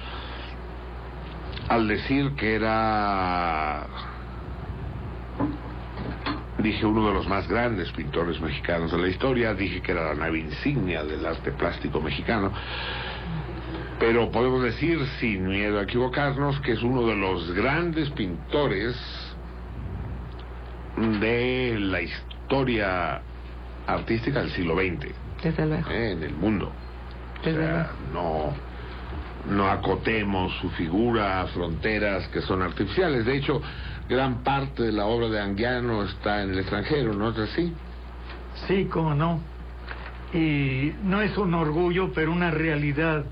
[1.68, 3.86] al decir que era,
[6.62, 10.14] dije, uno de los más grandes pintores mexicanos de la historia, dije que era la
[10.14, 12.52] nave insignia del arte plástico mexicano,
[13.98, 18.96] pero podemos decir, sin miedo a equivocarnos, que es uno de los grandes pintores
[20.96, 23.22] de la historia
[23.86, 25.90] artística del siglo XX Desde luego.
[25.90, 26.72] eh, en el mundo.
[27.42, 28.54] O no,
[29.48, 33.24] no acotemos su figura a fronteras que son artificiales.
[33.24, 33.62] De hecho,
[34.10, 37.72] gran parte de la obra de Anguiano está en el extranjero, ¿no es así?
[38.66, 39.40] Sí, cómo no.
[40.34, 43.24] Y no es un orgullo, pero una realidad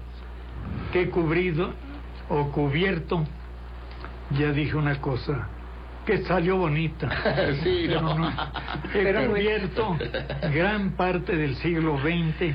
[0.92, 1.74] que he cubrido
[2.28, 3.26] o cubierto.
[4.38, 5.48] Ya dije una cosa
[6.06, 7.08] que salió bonita.
[7.64, 8.18] Sí, pero no.
[8.18, 8.32] no.
[8.94, 9.98] He cubierto
[10.54, 12.54] gran parte del siglo XX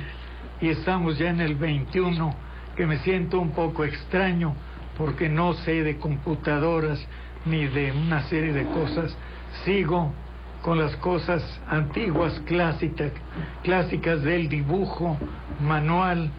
[0.61, 2.21] y estamos ya en el XXI,
[2.77, 4.55] que me siento un poco extraño
[4.97, 7.05] porque no sé de computadoras
[7.45, 9.15] ni de una serie de cosas.
[9.65, 10.11] Sigo
[10.61, 13.11] con las cosas antiguas, clásicas,
[13.63, 15.17] clásicas del dibujo
[15.59, 16.31] manual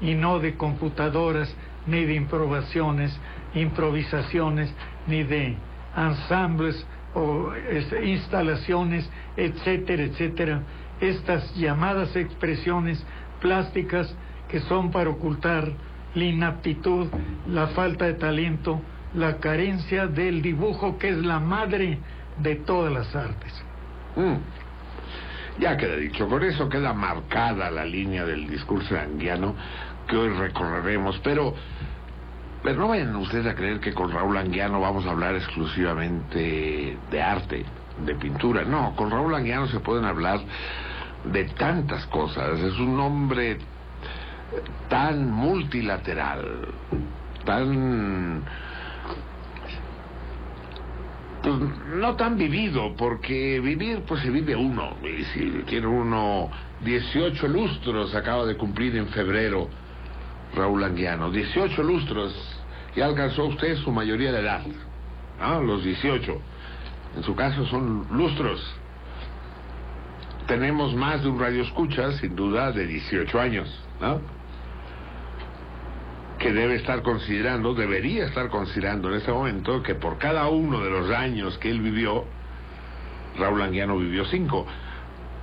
[0.00, 1.54] y no de computadoras,
[1.86, 3.18] ni de improvisaciones,
[3.54, 4.72] improvisaciones,
[5.06, 5.56] ni de
[5.96, 10.62] ensambles o este, instalaciones, etcétera, etcétera.
[11.00, 13.02] Estas llamadas expresiones
[13.40, 14.14] plásticas
[14.48, 15.72] que son para ocultar
[16.14, 17.08] la inaptitud,
[17.46, 18.80] la falta de talento,
[19.14, 21.98] la carencia del dibujo que es la madre
[22.38, 23.52] de todas las artes.
[24.16, 24.36] Mm.
[25.60, 29.54] Ya queda dicho, con eso queda marcada la línea del discurso anguiano
[30.08, 31.54] que hoy recorreremos, pero,
[32.62, 37.22] pero no vayan ustedes a creer que con Raúl Anguiano vamos a hablar exclusivamente de
[37.22, 37.64] arte,
[38.04, 38.64] de pintura.
[38.64, 40.40] No, con Raúl Anguiano se pueden hablar
[41.24, 42.58] de tantas cosas.
[42.58, 43.58] Es un hombre
[44.88, 46.68] tan multilateral,
[47.44, 48.42] tan
[51.58, 56.50] pues no tan vivido, porque vivir pues se vive uno, y si tiene uno
[56.84, 59.68] 18 lustros, acaba de cumplir en febrero
[60.54, 62.34] Raúl Anguiano, 18 lustros,
[62.96, 64.62] ya alcanzó usted su mayoría de edad,
[65.40, 65.62] ¿no?
[65.62, 66.40] Los 18,
[67.16, 68.60] en su caso son lustros.
[70.46, 73.68] Tenemos más de un radio escucha, sin duda, de 18 años,
[74.00, 74.39] ¿no?
[76.40, 80.90] Que debe estar considerando, debería estar considerando en este momento que por cada uno de
[80.90, 82.24] los años que él vivió,
[83.38, 84.66] Raúl Anguiano vivió cinco.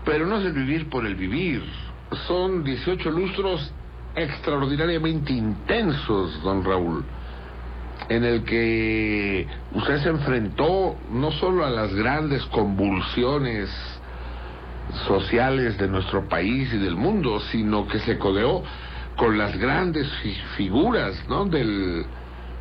[0.03, 1.63] Pero no es el vivir por el vivir,
[2.25, 3.71] son 18 lustros
[4.15, 7.05] extraordinariamente intensos, don Raúl,
[8.09, 13.69] en el que usted se enfrentó no solo a las grandes convulsiones
[15.07, 18.63] sociales de nuestro país y del mundo, sino que se codeó
[19.17, 21.45] con las grandes fi- figuras ¿no?
[21.45, 22.05] del,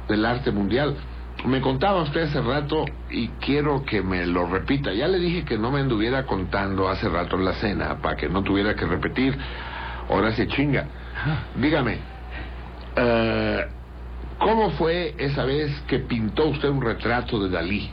[0.08, 0.96] del arte mundial.
[1.44, 4.92] Me contaba usted hace rato y quiero que me lo repita.
[4.94, 8.28] Ya le dije que no me anduviera contando hace rato en la cena para que
[8.28, 9.36] no tuviera que repetir.
[10.08, 10.86] Ahora se chinga.
[11.56, 11.98] Dígame,
[12.96, 13.66] eh,
[14.38, 17.90] ¿cómo fue esa vez que pintó usted un retrato de Dalí?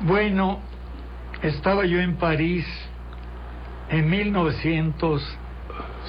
[0.00, 0.60] Bueno,
[1.42, 2.66] estaba yo en París
[3.88, 4.10] en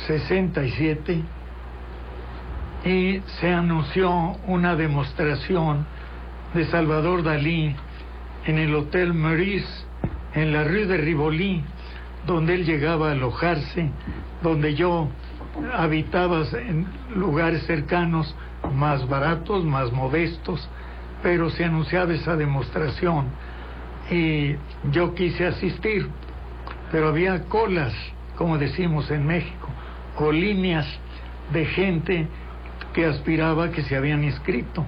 [0.07, 1.23] 1967
[2.85, 4.09] y se anunció
[4.45, 5.85] una demostración
[6.53, 7.75] de Salvador Dalí
[8.45, 9.85] en el Hotel Meurice
[10.33, 11.63] en la Rue de Rivoli,
[12.25, 13.89] donde él llegaba a alojarse,
[14.43, 15.09] donde yo
[15.73, 18.35] habitaba en lugares cercanos,
[18.73, 20.69] más baratos, más modestos,
[21.23, 23.25] pero se anunciaba esa demostración.
[24.11, 24.55] Y
[24.91, 26.07] yo quise asistir,
[26.91, 27.93] pero había colas,
[28.37, 29.67] como decimos en México,
[30.17, 30.85] o líneas
[31.51, 32.27] de gente
[32.93, 34.85] que aspiraba que se habían inscrito.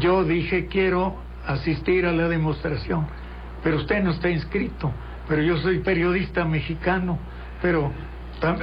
[0.00, 1.16] yo dije quiero
[1.46, 3.06] asistir a la demostración,
[3.62, 4.90] pero usted no está inscrito,
[5.28, 7.18] pero yo soy periodista mexicano,
[7.60, 7.92] pero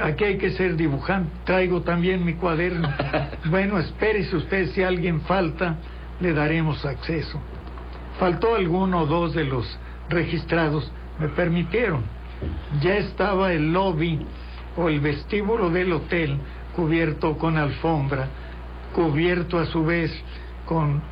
[0.02, 2.92] aquí hay que ser dibujante, traigo también mi cuaderno.
[3.46, 5.76] bueno, espérese usted, si alguien falta,
[6.20, 7.40] le daremos acceso.
[8.18, 12.02] Faltó alguno o dos de los registrados, me permitieron.
[12.80, 14.26] Ya estaba el lobby
[14.76, 16.38] o el vestíbulo del hotel
[16.74, 18.28] cubierto con alfombra,
[18.94, 20.12] cubierto a su vez
[20.66, 21.02] con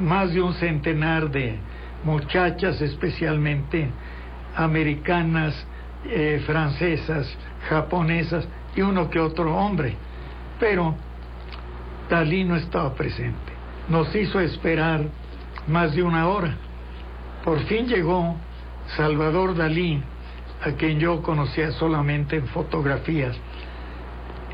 [0.00, 1.58] más de un centenar de
[2.04, 3.88] muchachas, especialmente
[4.56, 5.54] americanas,
[6.04, 7.32] eh, francesas,
[7.68, 8.46] japonesas
[8.76, 9.96] y uno que otro hombre.
[10.60, 10.94] Pero
[12.08, 13.52] Dalí no estaba presente.
[13.88, 15.02] Nos hizo esperar
[15.66, 16.54] más de una hora.
[17.44, 18.36] Por fin llegó
[18.96, 20.02] Salvador Dalí,
[20.64, 23.36] a quien yo conocía solamente en fotografías,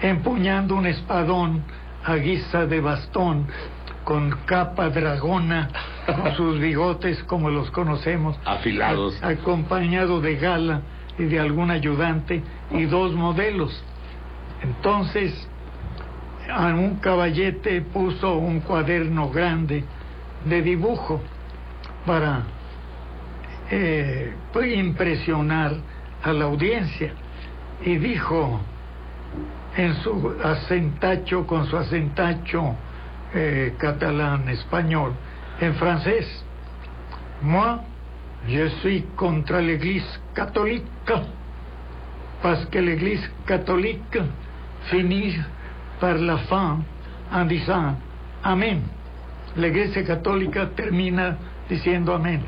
[0.03, 1.63] empuñando un espadón
[2.05, 3.47] a guisa de bastón,
[4.05, 5.69] con capa dragona,
[6.07, 9.23] con sus bigotes como los conocemos, Afilados.
[9.23, 10.81] a- acompañado de gala
[11.19, 13.85] y de algún ayudante y dos modelos.
[14.63, 15.49] Entonces,
[16.53, 19.85] a un caballete puso un cuaderno grande
[20.45, 21.21] de dibujo
[22.07, 22.43] para
[23.71, 25.77] eh, pues, impresionar
[26.23, 27.13] a la audiencia
[27.85, 28.61] y dijo
[29.77, 32.75] en su acentacho, con su acentacho
[33.35, 35.13] eh, catalán, español,
[35.61, 36.27] en francés,
[37.43, 37.81] moi,
[38.49, 40.85] je suis contre l'Église catholique,
[42.43, 44.19] parce que l'Église catholique
[44.91, 45.39] finit
[46.01, 46.83] par la fin
[47.33, 47.97] en disant
[48.43, 48.83] Amén.
[49.57, 51.37] La Iglesia Católica termina
[51.69, 52.41] diciendo Amén.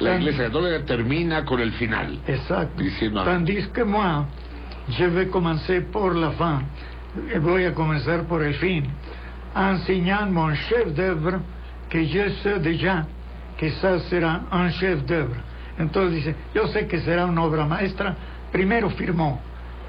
[0.00, 2.20] La Iglesia Católica termina con el final.
[2.26, 2.82] Exacto.
[2.82, 3.24] Diciendo.
[3.24, 4.26] Tandis que moi,
[4.88, 7.40] je vais commencer por la fin.
[7.40, 8.84] Voy a comenzar por el fin.
[9.54, 11.40] Enseignant mon chef d'œuvre
[11.90, 13.06] que je sais déjà
[13.56, 15.36] que ça sera un chef d'œuvre.
[15.78, 18.14] Entonces dice, yo sé que será una obra maestra.
[18.52, 19.40] Primero firmó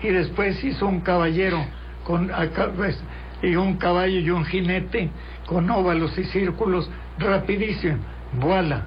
[0.02, 1.64] y después hizo un caballero
[2.04, 2.32] con
[2.76, 3.00] pues,
[3.44, 5.10] y un caballo y un jinete
[5.46, 7.98] con óvalos y círculos rapidísimo.
[8.40, 8.86] Voilà.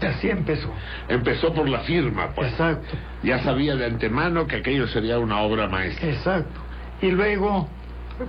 [0.00, 0.72] Así empezó.
[1.08, 2.52] Empezó por la firma, pues.
[2.52, 2.96] Exacto.
[3.22, 6.08] Ya sabía de antemano que aquello sería una obra maestra.
[6.08, 6.60] Exacto.
[7.02, 7.68] Y luego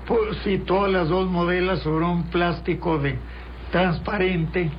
[0.07, 3.17] pues, citó las dos modelas sobre un plástico de
[3.71, 4.69] transparente,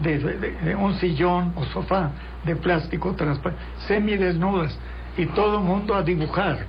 [0.00, 2.10] de, de- de un sillón o sofá
[2.44, 4.76] de plástico transparente, semidesnudas,
[5.16, 6.66] y todo el mundo a dibujar.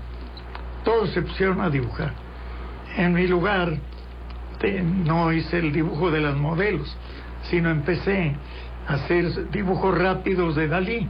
[0.83, 2.11] Todos se pusieron a dibujar.
[2.97, 3.77] En mi lugar
[4.59, 6.95] te- no hice el dibujo de las modelos,
[7.49, 8.35] sino empecé
[8.87, 11.07] hacer dibujos rápidos de Dalí.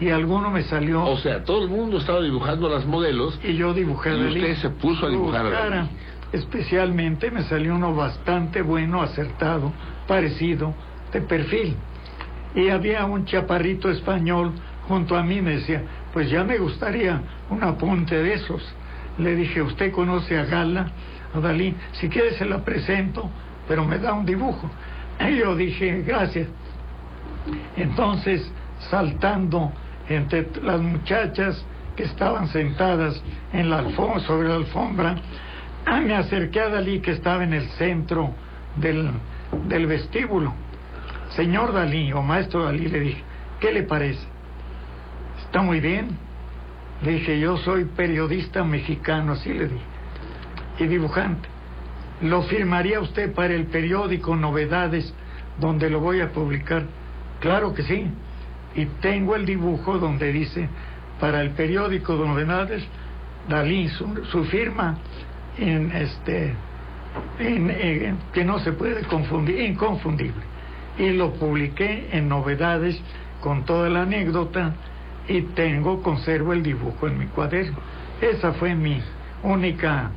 [0.00, 1.04] Y alguno me salió.
[1.04, 3.38] O sea, todo el mundo estaba dibujando las modelos.
[3.44, 4.40] Y yo dibujé a Y Dalí.
[4.40, 5.50] usted se puso a dibujar a.
[5.50, 5.88] Dalí.
[6.32, 9.72] Especialmente me salió uno bastante bueno, acertado,
[10.08, 10.74] parecido,
[11.12, 11.76] de perfil.
[12.54, 14.52] Y había un chaparrito español
[14.88, 15.82] junto a mí, me decía,
[16.12, 17.20] pues ya me gustaría
[17.50, 18.62] un apunte de esos.
[19.18, 20.90] Le dije, ¿usted conoce a Gala,
[21.34, 21.74] a Dalí?
[21.92, 23.30] Si quiere se la presento,
[23.68, 24.68] pero me da un dibujo.
[25.20, 26.48] Y yo dije, gracias.
[27.76, 28.50] Entonces,
[28.90, 29.72] saltando
[30.08, 31.64] entre las muchachas
[31.96, 33.22] que estaban sentadas
[34.26, 35.16] sobre la alfombra,
[35.86, 38.30] ah, me acerqué a Dalí que estaba en el centro
[38.76, 39.10] del,
[39.68, 40.52] del vestíbulo.
[41.30, 43.22] Señor Dalí, o maestro Dalí, le dije,
[43.60, 44.26] ¿qué le parece?
[45.44, 46.08] Está muy bien.
[47.02, 49.84] Le dije, yo soy periodista mexicano, así le dije,
[50.78, 51.48] y dibujante.
[52.22, 55.12] ¿Lo firmaría usted para el periódico Novedades,
[55.58, 56.84] donde lo voy a publicar?
[57.42, 58.06] Claro que sí.
[58.74, 60.68] Y tengo el dibujo donde dice,
[61.20, 62.82] para el periódico de Novedades,
[63.48, 64.96] Dalí, su, firma,
[65.58, 66.54] en este,
[68.32, 70.42] que no se puede confundir, inconfundible.
[70.96, 72.98] Y lo publiqué en Novedades
[73.40, 74.74] con toda la anécdota
[75.26, 77.78] y tengo, conservo el dibujo en mi cuaderno.
[78.20, 79.02] Esa fue mi
[79.42, 80.12] única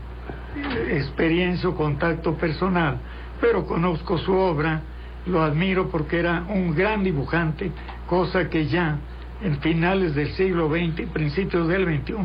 [0.55, 2.99] eh, experiencia o contacto personal,
[3.41, 4.81] pero conozco su obra,
[5.25, 7.71] lo admiro porque era un gran dibujante,
[8.07, 8.97] cosa que ya
[9.41, 12.15] en finales del siglo XX y principios del XXI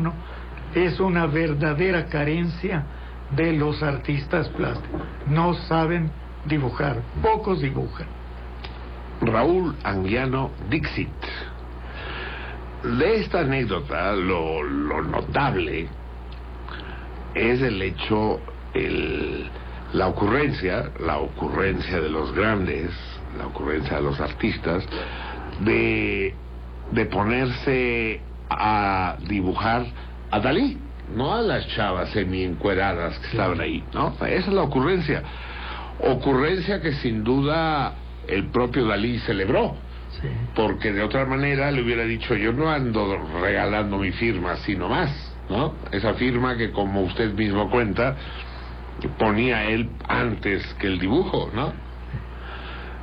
[0.75, 2.85] es una verdadera carencia
[3.35, 5.01] de los artistas plásticos.
[5.27, 6.11] No saben
[6.45, 8.07] dibujar, pocos dibujan.
[9.21, 11.09] Raúl Anguiano Dixit.
[12.83, 15.87] De esta anécdota, lo, lo notable
[17.35, 18.39] es el hecho,
[18.73, 19.49] el,
[19.93, 22.91] la ocurrencia, la ocurrencia de los grandes,
[23.37, 24.85] la ocurrencia de los artistas,
[25.59, 26.33] de,
[26.91, 29.85] de ponerse a dibujar
[30.31, 30.77] a Dalí,
[31.15, 34.13] no a las chavas semi encueradas que estaban ahí, ¿no?
[34.21, 35.23] Esa es la ocurrencia.
[35.99, 37.93] Ocurrencia que sin duda
[38.27, 39.75] el propio Dalí celebró.
[40.55, 45.09] Porque de otra manera le hubiera dicho, yo no ando regalando mi firma, sino más,
[45.49, 45.73] ¿no?
[45.91, 48.15] Esa firma que como usted mismo cuenta,
[49.17, 51.73] ponía él antes que el dibujo, ¿no?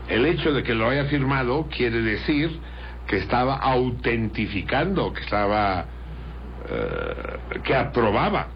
[0.09, 2.61] El hecho de que lo haya firmado quiere decir
[3.07, 5.87] que estaba autentificando, que estaba,
[6.69, 8.49] eh, que aprobaba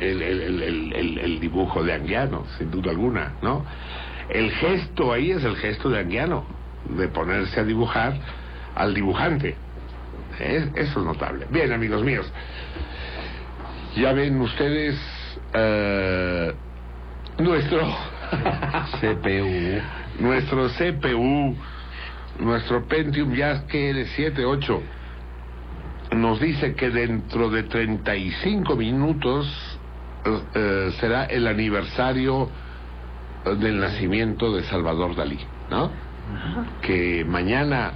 [0.00, 3.64] el, el, el, el- el- el dibujo de Anguiano, sin duda alguna, ¿no?
[4.28, 6.44] El gesto ahí es el gesto de Anguiano,
[6.96, 8.14] de ponerse a dibujar
[8.74, 9.56] al dibujante.
[10.38, 11.46] Es- eso es notable.
[11.50, 12.30] Bien, amigos míos,
[13.96, 14.96] ya ven ustedes
[15.54, 16.54] eh,
[17.38, 17.80] nuestro
[19.00, 19.80] CPU.
[20.20, 21.56] nuestro CPU,
[22.40, 24.82] nuestro Pentium ya que es 7, 8,
[26.16, 29.78] nos dice que dentro de 35 minutos
[30.54, 32.48] eh, será el aniversario
[33.44, 35.38] del nacimiento de Salvador Dalí,
[35.70, 35.90] ¿no?
[36.82, 37.92] Que mañana,